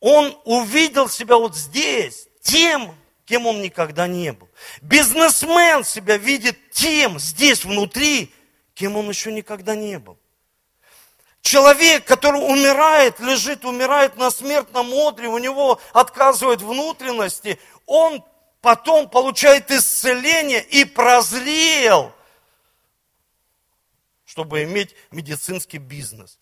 [0.00, 4.48] он увидел себя вот здесь, тем, кем он никогда не был.
[4.82, 8.32] Бизнесмен себя видит тем, здесь внутри,
[8.74, 10.18] кем он еще никогда не был.
[11.40, 18.24] Человек, который умирает, лежит, умирает на смертном одре, у него отказывают внутренности, он
[18.60, 22.12] потом получает исцеление и прозрел,
[24.36, 26.38] чтобы иметь медицинский бизнес.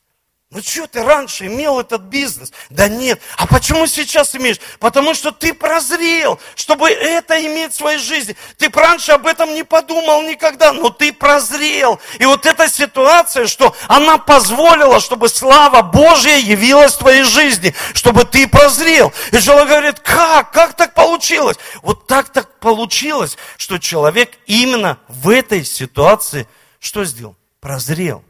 [0.50, 2.52] Ну что ты раньше имел этот бизнес?
[2.68, 3.20] Да нет.
[3.36, 4.58] А почему сейчас имеешь?
[4.80, 8.34] Потому что ты прозрел, чтобы это иметь в своей жизни.
[8.58, 12.00] Ты раньше об этом не подумал никогда, но ты прозрел.
[12.18, 18.24] И вот эта ситуация, что она позволила, чтобы слава Божья явилась в твоей жизни, чтобы
[18.24, 19.12] ты прозрел.
[19.30, 20.50] И человек говорит, как?
[20.50, 21.58] Как так получилось?
[21.82, 26.48] Вот так так получилось, что человек именно в этой ситуации
[26.80, 27.36] что сделал?
[27.64, 28.22] Прозрел.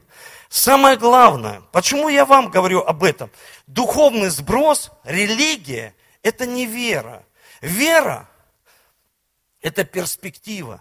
[0.49, 3.32] Самое главное, почему я вам говорю об этом?
[3.66, 7.24] Духовный сброс, религия– это не вера.
[7.61, 8.28] Вера–
[9.61, 10.80] это перспектива.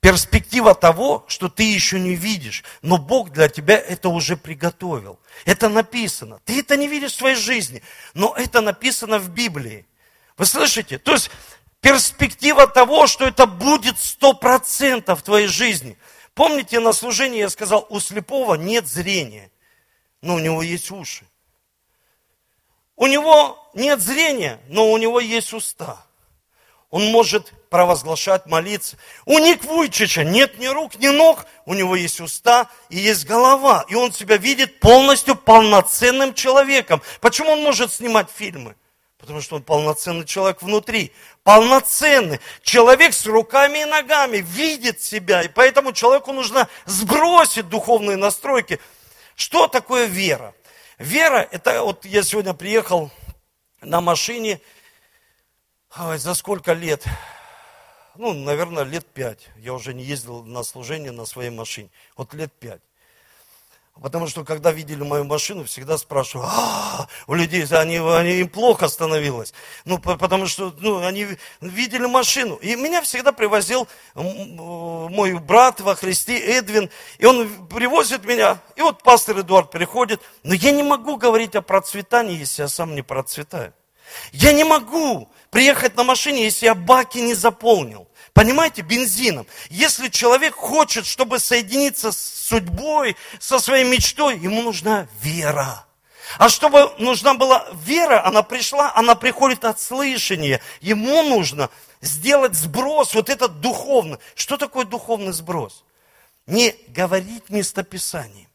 [0.00, 5.18] Перспектива того, что ты еще не видишь, но Бог для тебя это уже приготовил.
[5.46, 6.38] Это написано.
[6.44, 9.86] Ты это не видишь в своей жизни, но это написано в Библии.
[10.36, 10.98] Вы слышите?
[10.98, 11.30] То есть
[11.80, 15.96] перспектива того, что это будет сто процентов в твоей жизни.
[16.34, 19.50] Помните, на служении я сказал, у слепого нет зрения,
[20.22, 21.24] но у него есть уши.
[22.96, 26.04] У него нет зрения, но у него есть уста.
[26.90, 28.96] Он может провозглашать, молиться.
[29.24, 33.84] У Ник Вуйчича нет ни рук, ни ног, у него есть уста и есть голова.
[33.88, 37.00] И он себя видит полностью полноценным человеком.
[37.20, 38.74] Почему он может снимать фильмы?
[39.20, 41.12] Потому что он полноценный человек внутри.
[41.42, 42.40] Полноценный.
[42.62, 45.42] Человек с руками и ногами видит себя.
[45.42, 48.80] И поэтому человеку нужно сбросить духовные настройки.
[49.34, 50.54] Что такое вера?
[50.98, 53.10] Вера, это вот я сегодня приехал
[53.80, 54.60] на машине,
[55.98, 57.04] ой, за сколько лет?
[58.16, 59.48] Ну, наверное, лет пять.
[59.56, 61.90] Я уже не ездил на служение на своей машине.
[62.16, 62.82] Вот лет пять.
[64.00, 68.88] Потому что, когда видели мою машину, всегда спрашиваю, а, у людей, они, они, им плохо
[68.88, 69.52] становилось.
[69.84, 71.26] Ну, потому что ну, они
[71.60, 72.56] видели машину.
[72.56, 76.88] И меня всегда привозил мой брат во Христе, Эдвин.
[77.18, 78.58] И он привозит меня.
[78.74, 80.22] И вот пастор Эдуард приходит.
[80.44, 83.74] Но я не могу говорить о процветании, если я сам не процветаю.
[84.32, 88.08] Я не могу приехать на машине, если я баки не заполнил.
[88.32, 89.46] Понимаете, бензином.
[89.68, 95.84] Если человек хочет, чтобы соединиться с судьбой, со своей мечтой, ему нужна вера.
[96.38, 100.60] А чтобы нужна была вера, она пришла, она приходит от слышания.
[100.80, 101.70] Ему нужно
[102.00, 104.18] сделать сброс, вот этот духовный.
[104.34, 105.84] Что такое духовный сброс?
[106.46, 108.48] Не говорить местописанием,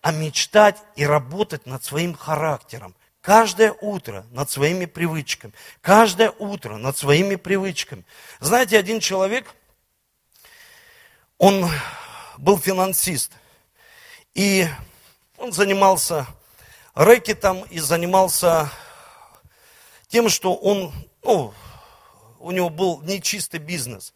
[0.00, 2.94] а мечтать и работать над своим характером.
[3.22, 5.54] Каждое утро над своими привычками.
[5.80, 8.04] Каждое утро над своими привычками.
[8.40, 9.54] Знаете, один человек,
[11.38, 11.70] он
[12.36, 13.30] был финансист.
[14.34, 14.66] И
[15.38, 16.26] он занимался
[16.94, 18.68] рэкетом и занимался
[20.08, 20.92] тем, что он,
[21.22, 21.54] ну,
[22.40, 24.14] у него был нечистый бизнес.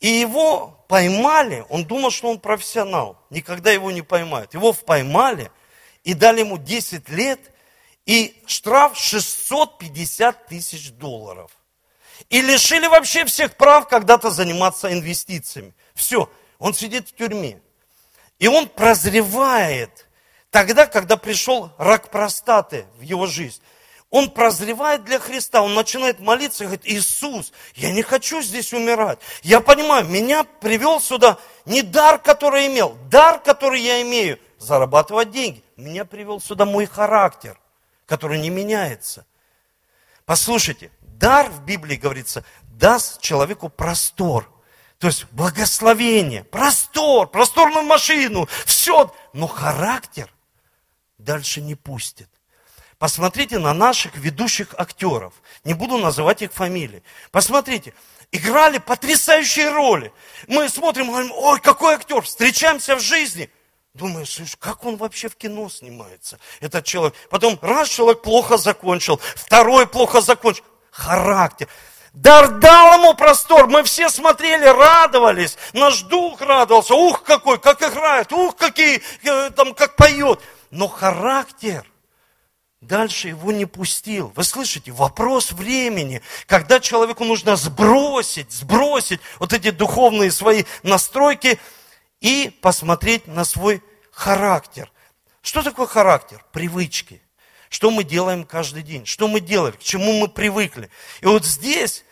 [0.00, 4.54] И его поймали, он думал, что он профессионал, никогда его не поймают.
[4.54, 5.52] Его поймали
[6.02, 7.38] и дали ему 10 лет–
[8.06, 11.50] и штраф 650 тысяч долларов.
[12.30, 15.74] И лишили вообще всех прав когда-то заниматься инвестициями.
[15.94, 17.60] Все, он сидит в тюрьме.
[18.38, 20.06] И он прозревает
[20.50, 23.60] тогда, когда пришел рак простаты в его жизнь.
[24.10, 29.18] Он прозревает для Христа, он начинает молиться и говорит, Иисус, я не хочу здесь умирать.
[29.42, 35.64] Я понимаю, меня привел сюда не дар, который имел, дар, который я имею, зарабатывать деньги.
[35.76, 37.58] Меня привел сюда мой характер
[38.12, 39.24] который не меняется.
[40.26, 42.44] Послушайте, дар в Библии говорится,
[42.78, 44.52] даст человеку простор.
[44.98, 49.10] То есть благословение, простор, просторную машину, все.
[49.32, 50.30] Но характер
[51.16, 52.28] дальше не пустит.
[52.98, 55.32] Посмотрите на наших ведущих актеров.
[55.64, 57.02] Не буду называть их фамилии.
[57.30, 57.94] Посмотрите,
[58.30, 60.12] играли потрясающие роли.
[60.48, 63.50] Мы смотрим, говорим, ой, какой актер, встречаемся в жизни–
[63.94, 67.14] Думаешь, как он вообще в кино снимается, этот человек.
[67.28, 70.64] Потом раз человек плохо закончил, второй плохо закончил.
[70.90, 71.68] Характер.
[72.14, 73.66] Дар дал ему простор.
[73.68, 75.56] Мы все смотрели, радовались.
[75.72, 76.94] Наш дух радовался.
[76.94, 78.32] Ух, какой, как играет.
[78.32, 80.40] Ух, какие, э, там, как поет.
[80.70, 81.86] Но характер
[82.82, 84.32] дальше его не пустил.
[84.36, 91.58] Вы слышите, вопрос времени, когда человеку нужно сбросить, сбросить вот эти духовные свои настройки–
[92.22, 94.90] и посмотреть на свой характер.
[95.42, 96.42] Что такое характер?
[96.52, 97.20] Привычки.
[97.68, 99.04] Что мы делаем каждый день?
[99.04, 99.74] Что мы делаем?
[99.74, 100.88] К чему мы привыкли?
[101.20, 102.04] И вот здесь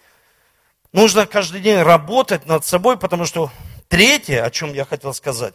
[0.93, 3.53] нужно каждый день работать над собой, потому что
[3.89, 5.55] третье, о чем я хотел сказать,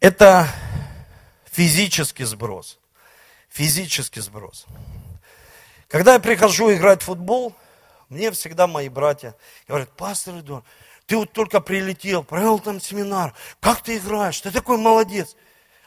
[0.00, 0.48] это
[1.44, 2.78] физический сброс.
[3.50, 4.64] Физический сброс.
[5.88, 7.54] Когда я прихожу играть в футбол,
[8.08, 9.36] мне всегда мои братья
[9.68, 10.64] говорят, пастор Эдуард,
[11.12, 13.34] ты вот только прилетел, провел там семинар.
[13.60, 14.40] Как ты играешь?
[14.40, 15.36] Ты такой молодец.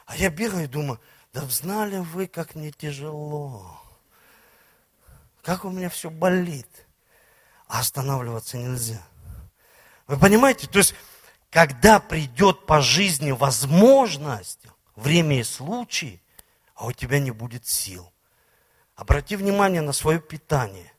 [0.06, 1.02] А я бегаю и думаю,
[1.34, 3.82] да знали вы, как мне тяжело.
[5.42, 6.70] Как у меня все болит.
[7.68, 9.02] А останавливаться нельзя.
[10.06, 10.68] Вы понимаете?
[10.68, 10.94] То есть,
[11.50, 14.60] когда придет по жизни возможность,
[14.96, 16.22] время и случай,
[16.76, 18.14] а у тебя не будет сил.
[18.96, 20.94] Обрати внимание на свое питание.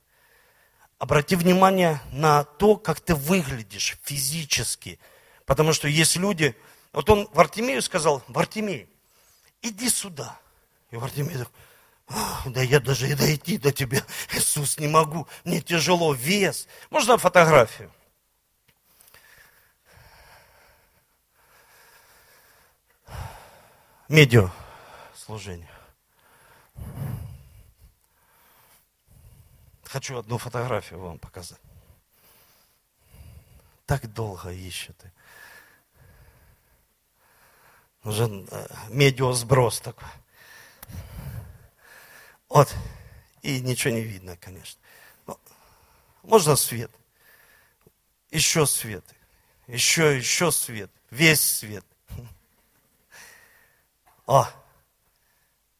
[0.98, 4.98] Обрати внимание на то, как ты выглядишь физически.
[5.44, 6.56] Потому что есть люди...
[6.92, 8.88] Вот он Вартимею сказал, Вартимей,
[9.60, 10.38] иди сюда.
[10.90, 11.52] И Вартимей такой,
[12.46, 16.66] да я даже и дойти до тебя, Иисус, не могу, мне тяжело, вес.
[16.88, 17.92] Можно фотографию?
[24.08, 24.50] Медиа
[25.14, 25.68] служение.
[29.88, 31.60] Хочу одну фотографию вам показать.
[33.86, 34.96] Так долго ищет.
[38.02, 40.08] Нужен э, медиасброс такой.
[42.48, 42.74] Вот.
[43.42, 44.80] И ничего не видно, конечно.
[45.26, 45.38] Но
[46.22, 46.90] можно свет.
[48.30, 49.04] Еще свет.
[49.68, 50.90] Еще, еще свет.
[51.10, 51.84] Весь свет.
[54.28, 54.52] А,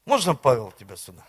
[0.05, 1.27] можно, Павел, тебя сюда?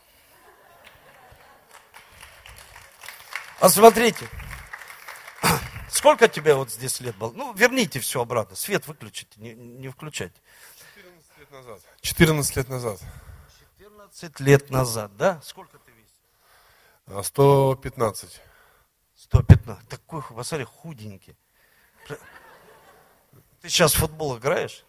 [3.60, 4.30] А смотрите,
[5.90, 7.32] сколько тебе вот здесь лет было?
[7.32, 10.40] Ну, верните все обратно, свет выключите, не, не включайте.
[10.96, 11.82] 14 лет назад.
[12.02, 13.00] 14 лет назад.
[13.80, 15.42] 14 лет назад, да?
[15.44, 17.26] Сколько ты весишь?
[17.26, 18.42] 115.
[19.16, 19.88] 115.
[19.88, 21.36] Такой, посмотри, худенький.
[22.08, 24.86] Ты сейчас в футбол играешь?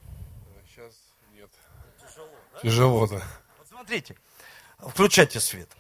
[0.67, 0.95] Сейчас
[1.33, 1.51] нет.
[2.03, 2.61] Тяжело, да?
[2.61, 3.23] Тяжело, да.
[3.59, 4.17] Вот смотрите,
[4.79, 5.71] включайте свет.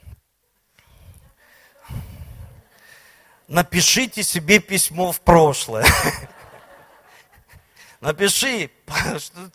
[3.48, 5.86] Напишите себе письмо в прошлое.
[8.00, 8.70] Напиши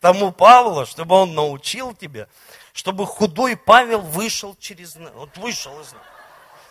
[0.02, 2.28] тому Павлу, чтобы он научил тебя,
[2.74, 4.96] чтобы худой Павел вышел через...
[4.96, 5.94] Вот вышел из...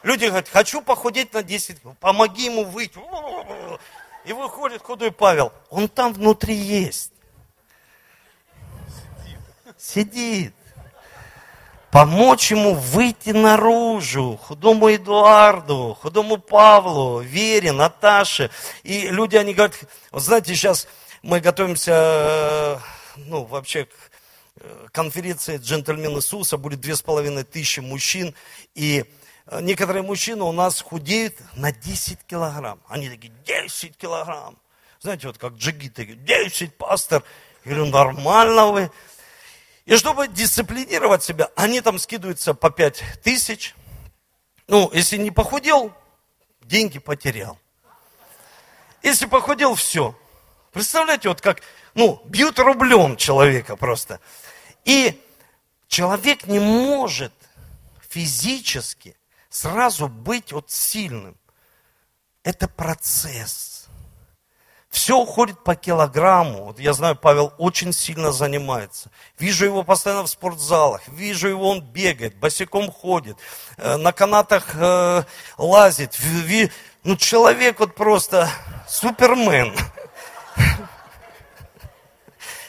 [0.02, 2.98] Люди говорят, хочу похудеть на 10, помоги ему выйти.
[4.24, 5.52] И выходит худой Павел.
[5.70, 7.12] Он там внутри есть.
[9.78, 9.78] Сидит.
[9.78, 10.54] Сидит.
[11.93, 18.51] Помочь ему выйти наружу, худому Эдуарду, худому Павлу, Вере, Наташе.
[18.82, 19.78] И люди, они говорят,
[20.11, 20.88] вот знаете, сейчас
[21.20, 22.78] мы готовимся, э,
[23.16, 23.90] ну, вообще к
[24.57, 28.34] э, конференции «Джентльмен Иисуса», будет две с половиной тысячи мужчин,
[28.74, 29.05] и
[29.49, 32.80] э, некоторые мужчины у нас худеют на 10 килограмм.
[32.88, 34.57] Они такие, 10 килограмм.
[34.99, 37.22] Знаете, вот как джигиты, 10, пастор.
[37.66, 38.90] Я говорю, нормально вы.
[39.84, 43.74] И чтобы дисциплинировать себя, они там скидываются по 5 тысяч.
[44.68, 45.92] Ну, если не похудел,
[46.62, 47.58] деньги потерял.
[49.02, 50.16] Если похудел, все.
[50.72, 51.62] Представляете, вот как,
[51.94, 54.20] ну, бьют рублем человека просто.
[54.84, 55.20] И
[55.88, 57.32] человек не может
[58.08, 59.16] физически
[59.48, 61.36] сразу быть вот сильным.
[62.44, 63.81] Это процесс.
[64.93, 66.64] Все уходит по килограмму.
[66.64, 69.11] Вот я знаю, Павел очень сильно занимается.
[69.38, 71.09] Вижу его постоянно в спортзалах.
[71.09, 73.38] Вижу его, он бегает, босиком ходит,
[73.78, 75.24] э, на канатах э,
[75.57, 76.18] лазит.
[77.05, 78.51] Ну, человек вот просто
[78.86, 79.74] супермен.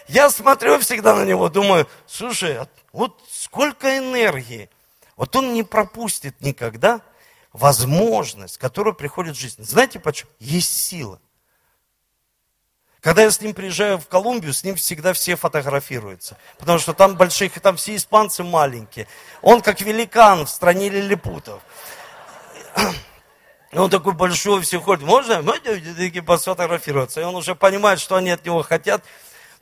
[0.07, 4.69] Я смотрю всегда на него, думаю, слушай, а вот сколько энергии.
[5.17, 7.01] Вот он не пропустит никогда
[7.51, 9.61] возможность, которая приходит в жизнь.
[9.61, 10.31] Знаете почему?
[10.39, 11.19] Есть сила.
[13.03, 16.37] Когда я с ним приезжаю в Колумбию, с ним всегда все фотографируются.
[16.57, 19.07] Потому что там большие, там все испанцы маленькие.
[19.41, 21.61] Он как великан в стране лилипутов.
[23.73, 25.41] он такой большой, все ходят, можно?
[25.41, 27.19] Можно сфотографироваться?
[27.19, 29.03] И он уже понимает, что они от него хотят.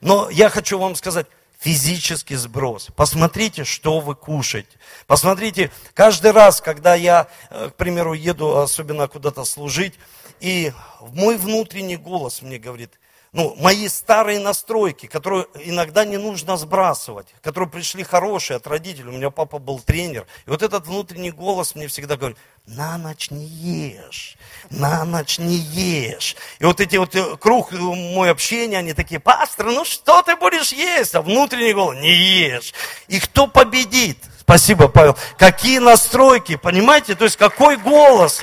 [0.02, 1.26] Но я хочу вам сказать,
[1.60, 2.90] физический сброс.
[2.96, 4.78] Посмотрите, что вы кушаете.
[5.08, 9.96] Посмотрите, каждый раз, когда я, э, к примеру, еду особенно куда-то служить,
[10.40, 13.00] и мой внутренний голос мне говорит,
[13.34, 19.08] ну, мои старые настройки, которые иногда не нужно сбрасывать, которые пришли хорошие от родителей.
[19.08, 20.28] У меня папа был тренер.
[20.46, 24.36] И вот этот внутренний голос мне всегда говорит, на ночь не ешь,
[24.70, 26.36] на ночь не ешь.
[26.60, 30.36] И вот эти вот э, круг э, мой общения, они такие, пастор, ну что ты
[30.36, 31.16] будешь есть?
[31.16, 32.74] А внутренний голос, не ешь.
[33.08, 34.18] И кто победит?
[34.42, 35.16] Спасибо, Павел.
[35.38, 37.16] Какие настройки, понимаете?
[37.16, 38.42] То есть какой голос?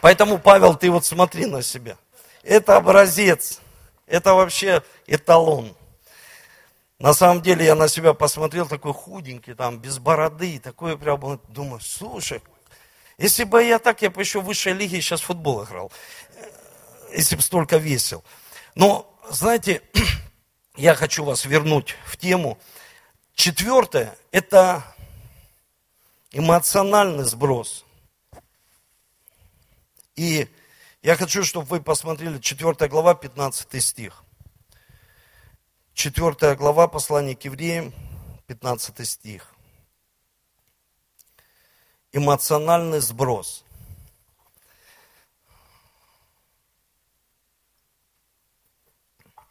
[0.00, 1.98] Поэтому, Павел, ты вот смотри на себя.
[2.44, 3.60] Это образец,
[4.06, 5.74] это вообще эталон.
[6.98, 11.80] На самом деле я на себя посмотрел, такой худенький, там, без бороды, такой прям, думаю,
[11.80, 12.42] слушай,
[13.16, 15.90] если бы я так, я бы еще в высшей лиге сейчас футбол играл,
[17.12, 18.22] если бы столько весил.
[18.74, 19.80] Но, знаете,
[20.76, 22.58] я хочу вас вернуть в тему.
[23.34, 24.84] Четвертое– это
[26.30, 27.84] эмоциональный сброс.
[30.14, 30.48] И
[31.04, 34.24] я хочу, чтобы вы посмотрели 4 глава, 15 стих.
[35.92, 37.92] 4 глава послания к евреям,
[38.46, 39.54] 15 стих.
[42.10, 43.66] Эмоциональный сброс.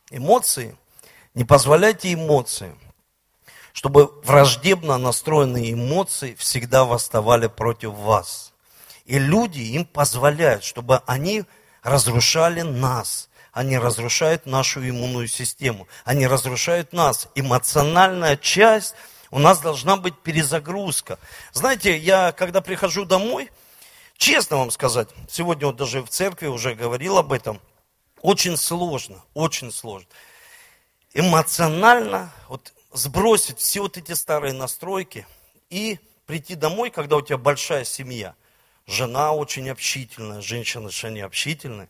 [0.09, 0.75] Эмоции,
[1.35, 2.79] не позволяйте эмоциям,
[3.73, 8.49] чтобы враждебно настроенные эмоции всегда восставали против вас–
[9.05, 11.43] и люди им позволяют, чтобы они
[11.81, 13.29] разрушали нас.
[13.51, 15.87] Они разрушают нашу иммунную систему.
[16.05, 17.27] Они разрушают нас.
[17.35, 18.95] Эмоциональная часть
[19.29, 21.17] У нас должна быть перезагрузка.
[21.53, 23.49] Знаете, я когда прихожу домой,
[24.15, 27.59] честно вам сказать, сегодня вот даже в церкви уже говорил об этом,
[28.21, 30.07] очень сложно, очень сложно.
[31.15, 35.25] Эмоционально вот сбросить все вот эти старые настройки
[35.71, 35.97] и
[36.27, 38.35] прийти домой, когда у тебя большая семья.
[38.85, 41.89] Жена очень общительная, женщина совершенно общительная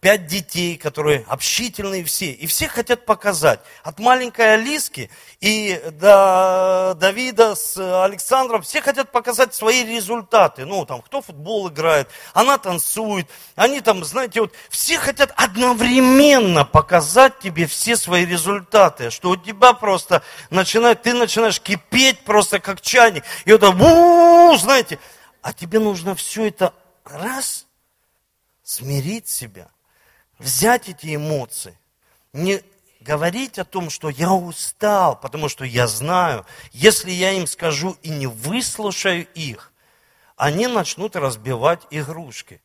[0.00, 3.60] пять детей, которые общительные все, и все хотят показать.
[3.82, 5.10] От маленькой Алиски
[5.40, 10.64] и до Давида с Александром, все хотят показать свои результаты.
[10.64, 17.38] Ну, там, кто футбол играет, она танцует, они там, знаете, вот все хотят одновременно показать
[17.38, 23.24] тебе все свои результаты, что у тебя просто начинает, ты начинаешь кипеть просто как чайник,
[23.44, 24.98] и вот, знаете,
[25.42, 26.74] а тебе нужно все это
[27.04, 27.66] раз,
[28.62, 29.68] смирить себя–
[30.40, 31.78] взять эти эмоции,
[32.32, 32.62] не
[33.00, 38.08] говорить о том, что я устал, потому что я знаю, если я им скажу и
[38.08, 39.72] не выслушаю их,
[40.36, 42.60] они начнут разбивать игрушки.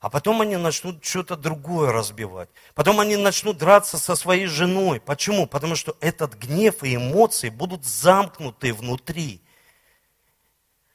[0.00, 2.50] А потом они начнут что-то другое разбивать.
[2.74, 5.00] Потом они начнут драться со своей женой.
[5.00, 5.46] Почему?
[5.46, 9.40] Потому что этот гнев и эмоции будут замкнуты внутри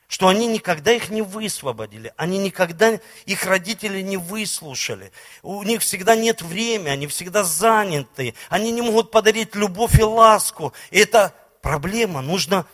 [0.09, 5.11] что они никогда их не высвободили, они никогда их родители не выслушали.
[5.43, 10.73] У них всегда нет времени, они всегда заняты, они не могут подарить любовь и ласку.
[10.89, 12.65] И это проблема, нужно,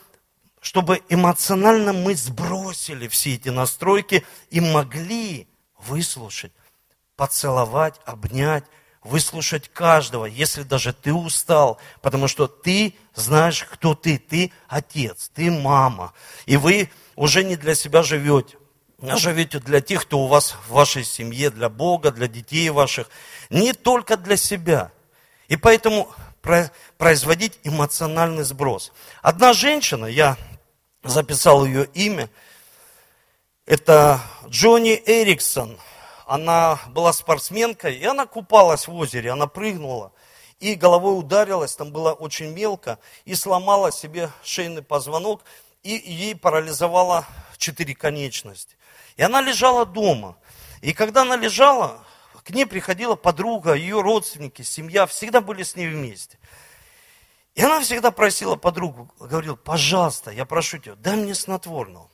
[0.62, 5.46] чтобы эмоционально мы сбросили все эти настройки и могли
[5.78, 6.52] выслушать,
[7.16, 8.64] поцеловать, обнять,
[9.06, 14.18] выслушать каждого, если даже ты устал, потому что ты знаешь, кто ты.
[14.18, 16.12] Ты отец, ты мама.
[16.44, 18.56] И вы уже не для себя живете,
[19.00, 23.08] а живете для тех, кто у вас в вашей семье, для Бога, для детей ваших,
[23.50, 24.92] не только для себя.
[25.48, 26.10] И поэтому
[26.98, 28.92] производить эмоциональный сброс.
[29.22, 30.36] Одна женщина, я
[31.02, 32.28] записал ее имя,
[33.64, 35.78] это Джонни Эриксон.
[36.26, 40.12] Она была спортсменкой, и она купалась в озере, она прыгнула
[40.60, 45.42] и головой ударилась, там было очень мелко, и сломала себе шейный позвонок,
[45.82, 47.26] и ей парализовало
[47.58, 48.76] четыре конечности.
[49.16, 50.36] И она лежала дома.
[50.80, 52.04] И когда она лежала,
[52.42, 56.38] к ней приходила подруга, ее родственники, семья, всегда были с ней вместе.
[57.54, 62.10] И она всегда просила подругу, говорила, пожалуйста, я прошу тебя, дай мне снотворного.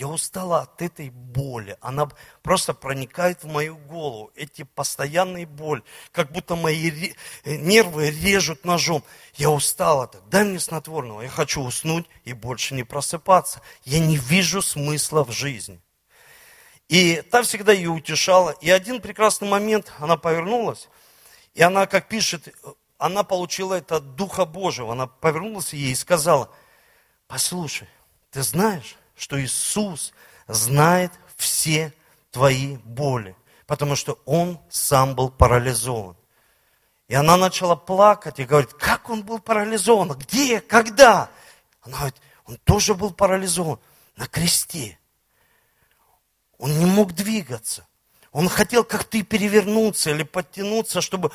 [0.00, 1.76] Я устала от этой боли.
[1.82, 2.08] Она
[2.40, 4.32] просто проникает в мою голову.
[4.34, 7.12] Эти постоянные боли, как будто мои
[7.44, 9.04] нервы режут ножом.
[9.34, 10.26] Я устала так.
[10.30, 11.20] Дай мне снотворного.
[11.20, 13.60] Я хочу уснуть и больше не просыпаться.
[13.84, 15.78] Я не вижу смысла в жизни.
[16.88, 18.52] И та всегда ее утешала.
[18.62, 20.88] И один прекрасный момент она повернулась.
[21.52, 22.48] И она, как пишет,
[22.96, 24.92] она получила это от Духа Божьего.
[24.92, 26.50] Она повернулась ей и сказала,
[27.28, 27.88] послушай,
[28.30, 30.12] ты знаешь, что Иисус
[30.48, 31.92] знает все
[32.30, 36.16] твои боли, потому что Он сам был парализован.
[37.08, 41.28] И она начала плакать и говорит, как он был парализован, где, когда?
[41.82, 43.80] Она говорит, он тоже был парализован
[44.14, 44.96] на кресте.
[46.56, 47.84] Он не мог двигаться.
[48.30, 51.32] Он хотел как-то перевернуться или подтянуться, чтобы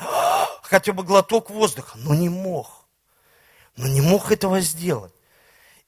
[0.62, 2.86] хотя бы глоток воздуха, но не мог.
[3.76, 5.12] Но не мог этого сделать.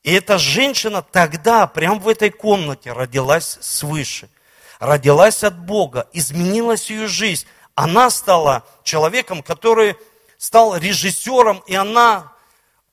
[0.08, 4.30] И эта женщина тогда, прямо в этой комнате, родилась свыше.
[4.78, 7.46] Родилась от Бога, изменилась ее жизнь.
[7.74, 9.96] Она стала человеком, который
[10.38, 12.32] стал режиссером, и она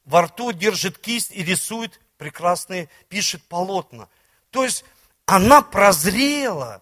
[0.04, 4.10] во рту держит кисть и рисует прекрасные, пишет полотна.
[4.52, 4.84] То есть
[5.26, 6.82] она прозрела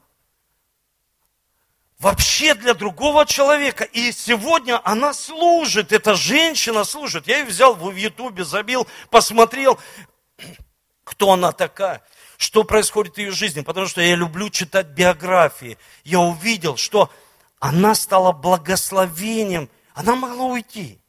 [2.00, 3.84] вообще для другого человека.
[3.84, 7.28] И сегодня она служит, эта женщина служит.
[7.28, 9.78] Я ее взял в Ютубе, забил, посмотрел
[11.04, 12.02] кто она такая,
[12.38, 15.78] что происходит в ее жизни, потому что я люблю читать биографии.
[16.04, 17.10] Я увидел, что
[17.60, 21.00] она стала благословением, она могла уйти,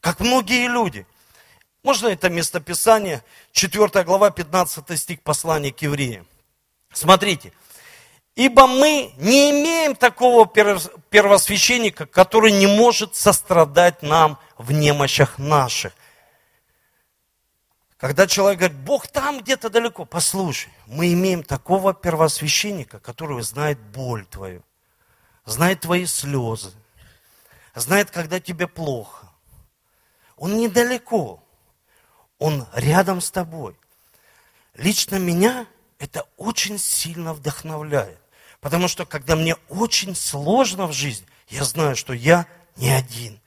[0.00, 1.06] как многие люди.
[1.82, 6.26] Можно это местописание, 4 глава, 15 стих послания к евреям.
[6.92, 7.52] Смотрите,
[8.34, 15.92] ибо мы не имеем такого первосвященника, который не может сострадать нам в немощах наших,
[18.00, 24.24] когда человек говорит, Бог там где-то далеко, послушай, мы имеем такого первосвященника, который знает боль
[24.24, 24.62] твою,
[25.44, 26.72] знает твои слезы,
[27.74, 29.28] знает, когда тебе плохо.
[30.38, 31.44] Он недалеко,
[32.38, 33.76] он рядом с тобой.
[34.76, 35.66] Лично меня
[35.98, 38.18] это очень сильно вдохновляет.
[38.60, 42.46] Потому что когда мне очень сложно в жизни, я знаю, что я
[42.76, 43.38] не один.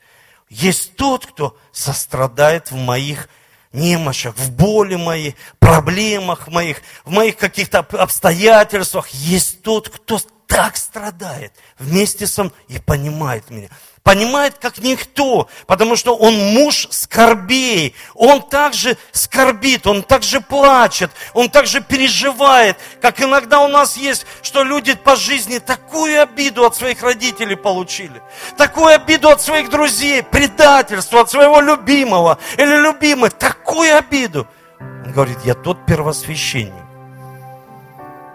[0.48, 3.28] Есть тот, кто сострадает в моих
[3.74, 9.08] немощах, в боли моей, проблемах моих, в моих каких-то обстоятельствах.
[9.08, 13.68] Есть тот, кто так страдает вместе со мной и понимает меня
[14.04, 17.96] понимает как никто, потому что он муж скорбей.
[18.14, 24.62] Он также скорбит, он также плачет, он также переживает, как иногда у нас есть, что
[24.62, 28.22] люди по жизни такую обиду от своих родителей получили,
[28.58, 34.46] такую обиду от своих друзей, предательство от своего любимого или любимой, такую обиду.
[34.80, 36.74] Он говорит, я тот первосвященник,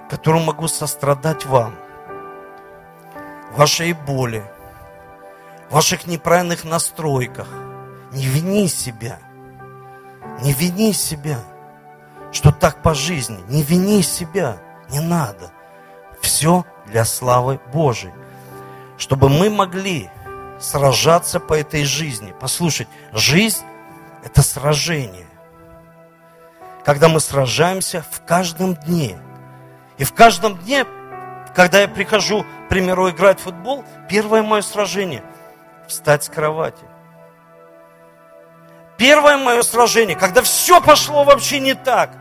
[0.09, 1.75] которому могу сострадать вам,
[3.51, 4.43] вашей боли,
[5.69, 7.47] ваших неправильных настройках.
[8.11, 9.19] Не вини себя.
[10.41, 11.39] Не вини себя,
[12.31, 13.39] что так по жизни.
[13.47, 14.57] Не вини себя.
[14.89, 15.51] Не надо.
[16.21, 18.13] Все для славы Божией.
[18.97, 20.09] Чтобы мы могли
[20.59, 22.33] сражаться по этой жизни.
[22.39, 23.63] Послушать, жизнь–
[24.23, 25.27] это сражение.
[26.83, 29.17] Когда мы сражаемся в каждом дне.
[29.97, 30.85] И в каждом дне,
[31.55, 35.23] когда я прихожу, к примеру, играть в футбол, первое мое сражение–
[35.89, 36.83] встать с кровати.
[38.97, 42.11] Первое мое сражение, когда все пошло вообще не так,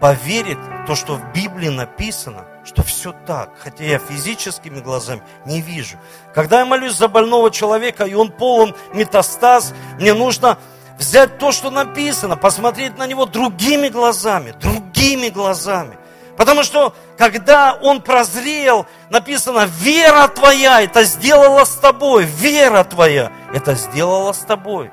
[0.00, 5.60] поверить в то, что в Библии написано, что все так, хотя я физическими глазами не
[5.60, 5.96] вижу.
[6.34, 10.58] Когда я молюсь за больного человека, и он полон метастаз, мне нужно
[10.98, 15.98] взять то, что написано, посмотреть на него другими глазами, другими глазами.
[16.38, 22.26] Потому что, когда он прозрел, написано, вера твоя это сделала с тобой.
[22.26, 24.92] Вера твоя это сделала с тобой.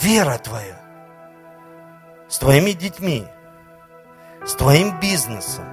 [0.00, 0.78] Вера твоя.
[2.28, 3.26] С твоими детьми.
[4.46, 5.64] С твоим бизнесом.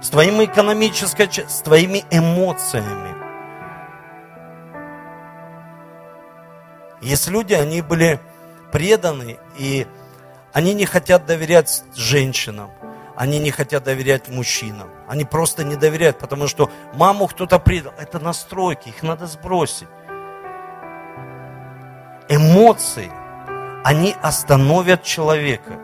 [0.00, 3.14] С твоим экономической, с твоими эмоциями.
[7.02, 8.18] Есть люди, они были
[8.72, 9.86] преданы и
[10.52, 12.70] они не хотят доверять женщинам,
[13.16, 14.88] они не хотят доверять мужчинам.
[15.06, 17.92] Они просто не доверяют, потому что маму кто-то предал.
[17.98, 19.88] Это настройки, их надо сбросить.
[22.28, 23.10] Эмоции,
[23.84, 25.78] они остановят человека.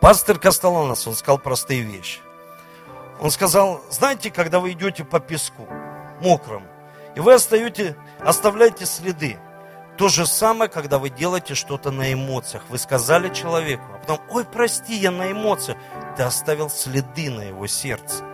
[0.00, 2.20] Пастор Костоланос, он сказал простые вещи.
[3.20, 5.68] Он сказал, знаете, когда вы идете по песку,
[6.22, 6.66] мокрому,
[7.14, 9.38] и вы остаете, оставляете следы,
[10.00, 12.62] то же самое, когда вы делаете что-то на эмоциях.
[12.70, 15.76] Вы сказали человеку, а потом, ой, прости, я на эмоциях.
[16.16, 18.24] Ты оставил следы на его сердце.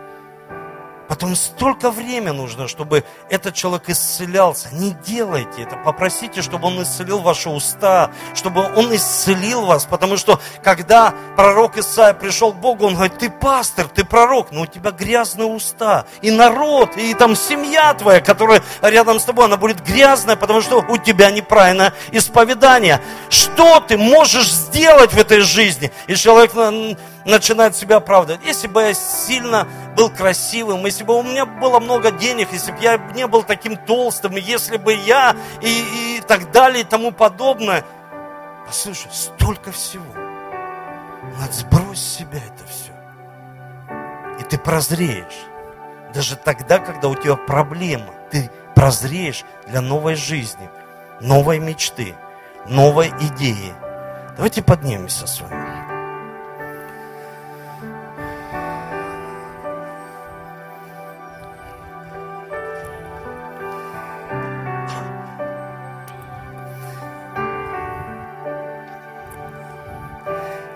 [1.17, 4.69] Потом столько времени нужно, чтобы этот человек исцелялся.
[4.71, 5.75] Не делайте это.
[5.77, 9.85] Попросите, чтобы он исцелил ваши уста, чтобы он исцелил вас.
[9.85, 14.61] Потому что, когда пророк Исаия пришел к Богу, он говорит, ты пастор, ты пророк, но
[14.61, 16.05] у тебя грязные уста.
[16.21, 20.85] И народ, и там семья твоя, которая рядом с тобой, она будет грязная, потому что
[20.87, 23.01] у тебя неправильное исповедание.
[23.31, 25.91] Что ты можешь сделать в этой жизни?
[26.05, 26.51] И человек
[27.25, 28.41] начинает себя оправдывать.
[28.45, 29.67] Если бы я сильно
[29.97, 33.75] был красивым, если бы у меня было много денег, если бы я не был таким
[33.75, 37.83] толстым, если бы я и, и так далее и тому подобное.
[38.67, 40.05] Послушай, столько всего.
[41.39, 42.91] Надо сбросить с себя это все.
[44.39, 45.45] И ты прозреешь.
[46.13, 50.69] Даже тогда, когда у тебя проблема, ты прозреешь для новой жизни,
[51.21, 52.15] новой мечты,
[52.67, 53.73] новой идеи.
[54.35, 55.76] Давайте поднимемся с вами.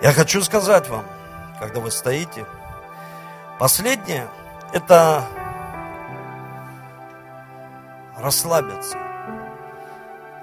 [0.02, 1.04] Я хочу сказать вам,
[1.60, 2.44] когда вы стоите,
[3.60, 4.26] последнее–
[4.72, 5.24] это
[8.16, 8.98] расслабиться.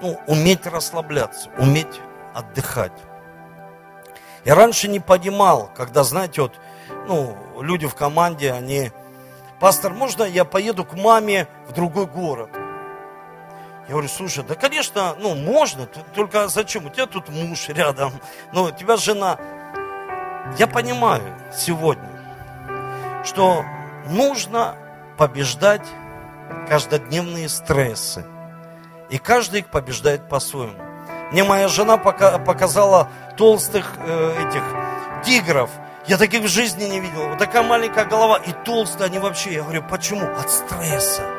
[0.01, 1.99] Ну, уметь расслабляться, уметь
[2.33, 2.93] отдыхать.
[4.45, 6.57] Я раньше не понимал, когда, знаете, вот,
[7.09, 8.93] ну, люди в команде, они,
[9.59, 12.49] пастор, можно я поеду к маме в другой город?
[13.89, 16.85] Я говорю, слушай, да, конечно, ну, можно, только зачем?
[16.85, 18.13] У тебя тут муж рядом,
[18.53, 19.39] ну, у тебя жена.
[20.59, 22.07] Я понимаю сегодня,
[23.25, 23.65] что
[24.05, 24.75] нужно
[25.17, 25.81] побеждать
[26.67, 28.27] каждодневные стрессы.
[29.09, 30.77] И каждый их побеждает по-своему.
[31.31, 34.63] Мне моя жена пока, показала толстых э, этих
[35.25, 35.71] тигров.
[36.05, 37.27] Я таких в жизни не видел.
[37.29, 39.55] Вот такая маленькая голова и толстые они вообще.
[39.55, 40.27] Я говорю, почему?
[40.37, 41.38] От стресса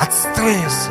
[0.00, 0.90] от стресса.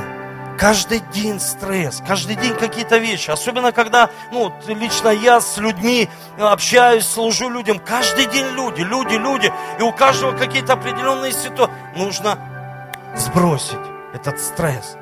[0.58, 3.32] Каждый день стресс, каждый день какие-то вещи.
[3.32, 7.80] Особенно, когда, ну, лично я с людьми общаюсь, служу людям.
[7.80, 9.52] Каждый день люди, люди, люди.
[9.80, 11.74] И у каждого какие-то определенные ситуации.
[11.96, 12.38] Нужно
[13.16, 13.80] сбросить.
[14.14, 14.96] этот стресс.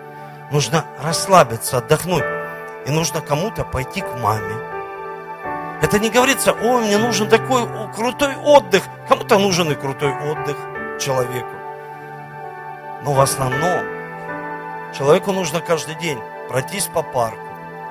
[0.51, 2.23] Нужно расслабиться, отдохнуть.
[2.87, 4.55] И нужно кому-то пойти к маме.
[5.81, 8.83] Это не говорится, ой, мне нужен такой крутой отдых.
[9.07, 10.55] Кому-то нужен и крутой отдых
[10.99, 11.60] человеку.
[13.03, 13.85] Но в основном
[14.97, 17.39] человеку нужно каждый день пройтись по парку,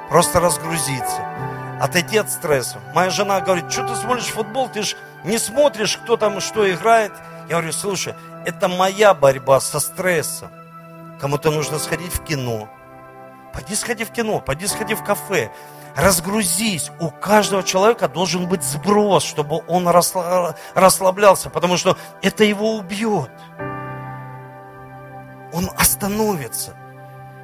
[0.08, 1.26] просто разгрузиться,
[1.80, 2.78] отойти от стресса.
[2.94, 7.12] Моя жена говорит, что ты смотришь футбол, ты же не смотришь, кто там что играет.
[7.48, 10.50] Я говорю, слушай, это моя борьба со стрессом.
[11.20, 12.68] Кому-то нужно сходить в кино.
[13.52, 15.50] Пойди сходи в кино, пойди сходи в кафе.
[15.96, 16.92] Разгрузись.
[17.00, 23.30] У каждого человека должен быть сброс, чтобы он расслаблялся, потому что это его убьет.
[25.52, 26.76] Он остановится.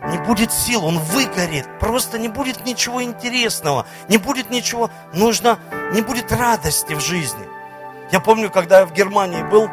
[0.09, 1.67] Не будет сил, он выгорит.
[1.81, 3.87] Просто не будет ничего интересного.
[4.09, 5.59] Не будет ничего, нужно,
[5.93, 7.47] не будет радости в жизни.
[8.13, 9.69] Я помню, когда я в Германии был,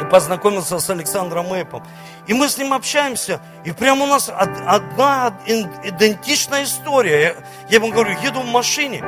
[0.00, 1.86] и познакомился с Александром Эйпом.
[2.26, 7.36] И мы с ним общаемся, и прямо у нас одна идентичная история.
[7.68, 9.04] Я, ему говорю, еду в машине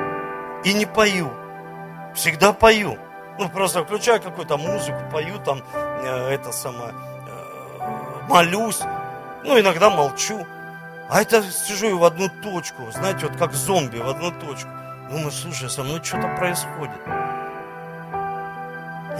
[0.65, 1.33] и не пою.
[2.15, 2.99] Всегда пою.
[3.39, 6.95] Ну, просто включаю какую-то музыку, пою там, э, это самое,
[8.29, 8.81] молюсь.
[9.45, 10.47] Ну, иногда молчу.
[11.09, 14.69] А это сижу в одну точку, знаете, вот как зомби в одну точку.
[15.09, 17.01] Думаю, слушай, со мной что-то происходит.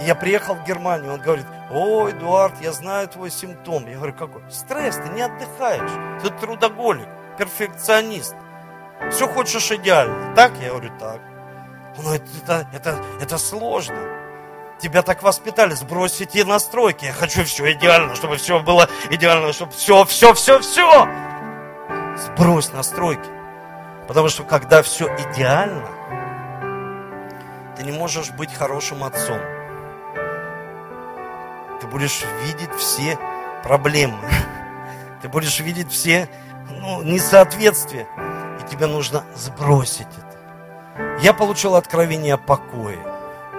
[0.01, 3.87] Я приехал в Германию, он говорит, о, Эдуард, я знаю твой симптом.
[3.87, 4.41] Я говорю, какой?
[4.51, 8.35] Стресс, ты не отдыхаешь, ты трудоголик, перфекционист.
[9.11, 10.35] Все хочешь идеально.
[10.35, 10.51] Так?
[10.61, 11.21] Я говорю, так.
[11.97, 13.97] Ну, это, это, это, это сложно.
[14.79, 17.05] Тебя так воспитали, сбрось эти настройки.
[17.05, 21.07] Я хочу все идеально, чтобы все было идеально, чтобы все, все, все, все.
[22.17, 23.29] Сбрось настройки.
[24.07, 25.87] Потому что когда все идеально,
[27.75, 29.39] ты не можешь быть хорошим отцом
[31.87, 33.17] ты будешь видеть все
[33.63, 34.17] проблемы.
[35.21, 36.29] Ты будешь видеть все
[36.69, 38.07] ну, несоответствия.
[38.59, 41.17] И тебе нужно сбросить это.
[41.21, 42.99] Я получил откровение о покое.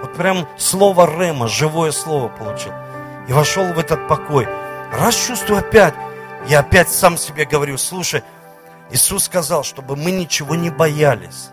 [0.01, 2.71] Вот прям слово Рема, живое слово получил.
[3.27, 4.47] И вошел в этот покой.
[4.91, 5.93] Раз чувствую опять,
[6.47, 8.23] я опять сам себе говорю, слушай,
[8.91, 11.49] Иисус сказал, чтобы мы ничего не боялись.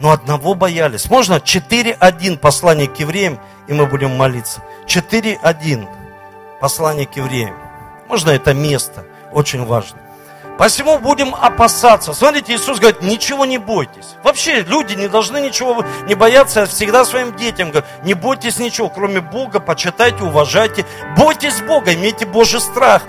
[0.00, 1.08] Но одного боялись.
[1.10, 4.62] Можно 4.1 послание к евреям, и мы будем молиться.
[4.86, 5.88] 4.1
[6.60, 7.56] послание к евреям.
[8.08, 10.01] Можно это место, очень важно.
[10.62, 12.12] Посему будем опасаться.
[12.12, 14.14] Смотрите, Иисус говорит, ничего не бойтесь.
[14.22, 16.60] Вообще люди не должны ничего не бояться.
[16.60, 20.86] Я всегда своим детям говорю, не бойтесь ничего, кроме Бога, почитайте, уважайте.
[21.16, 23.02] Бойтесь Бога, имейте Божий страх.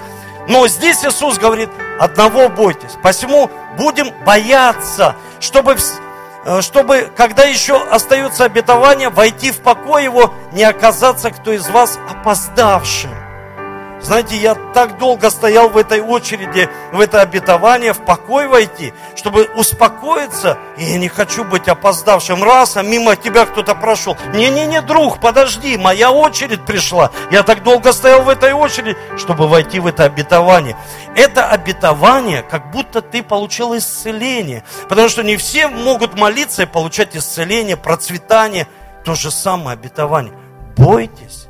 [0.47, 2.97] Но здесь Иисус говорит, одного бойтесь.
[3.03, 5.77] Посему будем бояться, чтобы
[6.45, 11.97] Э, чтобы, когда еще остается обетование, войти в покой его, не оказаться кто из вас
[12.09, 13.22] опоздавшим.
[14.03, 19.45] Знаете, я так долго стоял в этой очереди, в это обетование, в покой войти, чтобы
[19.55, 20.57] успокоиться.
[20.77, 22.43] И я не хочу быть опоздавшим.
[22.43, 24.17] Раз, а мимо тебя кто-то прошел.
[24.33, 27.11] Не-не-не, друг, подожди, моя очередь пришла.
[27.31, 30.75] Я так долго стоял в этой очереди, чтобы войти в это обетование.
[31.15, 34.65] Это обетование, как будто ты получил исцеление.
[34.89, 38.67] Потому что не все могут молиться и получать исцеление, процветание.
[39.05, 40.33] То же самое обетование.
[40.75, 41.42] Бойтесь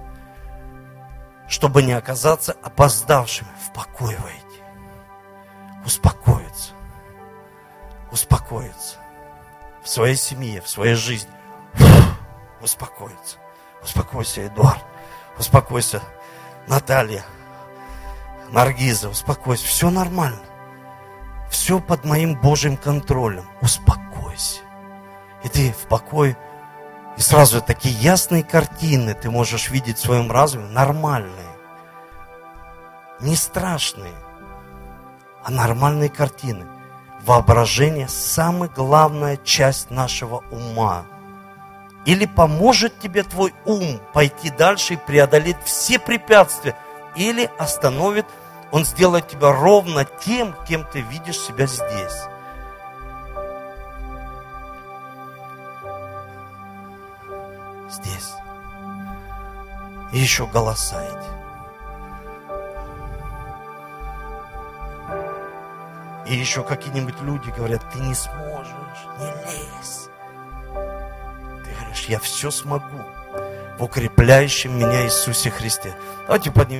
[1.53, 3.47] чтобы не оказаться опоздавшими.
[3.67, 4.63] В покой войти.
[5.85, 6.73] Успокоиться.
[8.11, 8.97] Успокоиться.
[9.83, 11.31] В своей семье, в своей жизни.
[12.59, 13.37] Успокоиться.
[13.83, 14.83] Успокойся, Эдуард.
[15.37, 16.01] Успокойся,
[16.67, 17.23] Наталья.
[18.49, 19.67] Наргиза, успокойся.
[19.67, 20.41] Все нормально.
[21.51, 23.45] Все под моим Божьим контролем.
[23.61, 24.61] Успокойся.
[25.43, 26.35] И ты в покое
[27.17, 31.53] и сразу такие ясные картины ты можешь видеть в своем разуме, нормальные.
[33.19, 34.13] Не страшные,
[35.43, 36.65] а нормальные картины.
[37.21, 41.05] Воображение– самая главная часть нашего ума.
[42.05, 46.75] Или поможет тебе твой ум пойти дальше и преодолеть все препятствия,
[47.15, 48.25] или остановит,
[48.71, 52.32] он сделает тебя ровно тем, кем ты видишь себя здесь.
[57.93, 58.33] Здесь.
[60.11, 61.43] И еще голоса эти.
[66.29, 68.71] И еще какие-нибудь люди говорят, ты не сможешь,
[69.19, 70.09] не лезь.
[71.63, 73.03] Ты говоришь, я все смогу
[73.77, 75.95] в укрепляющем меня Иисусе Христе.
[76.27, 76.71] Давайте поднимем.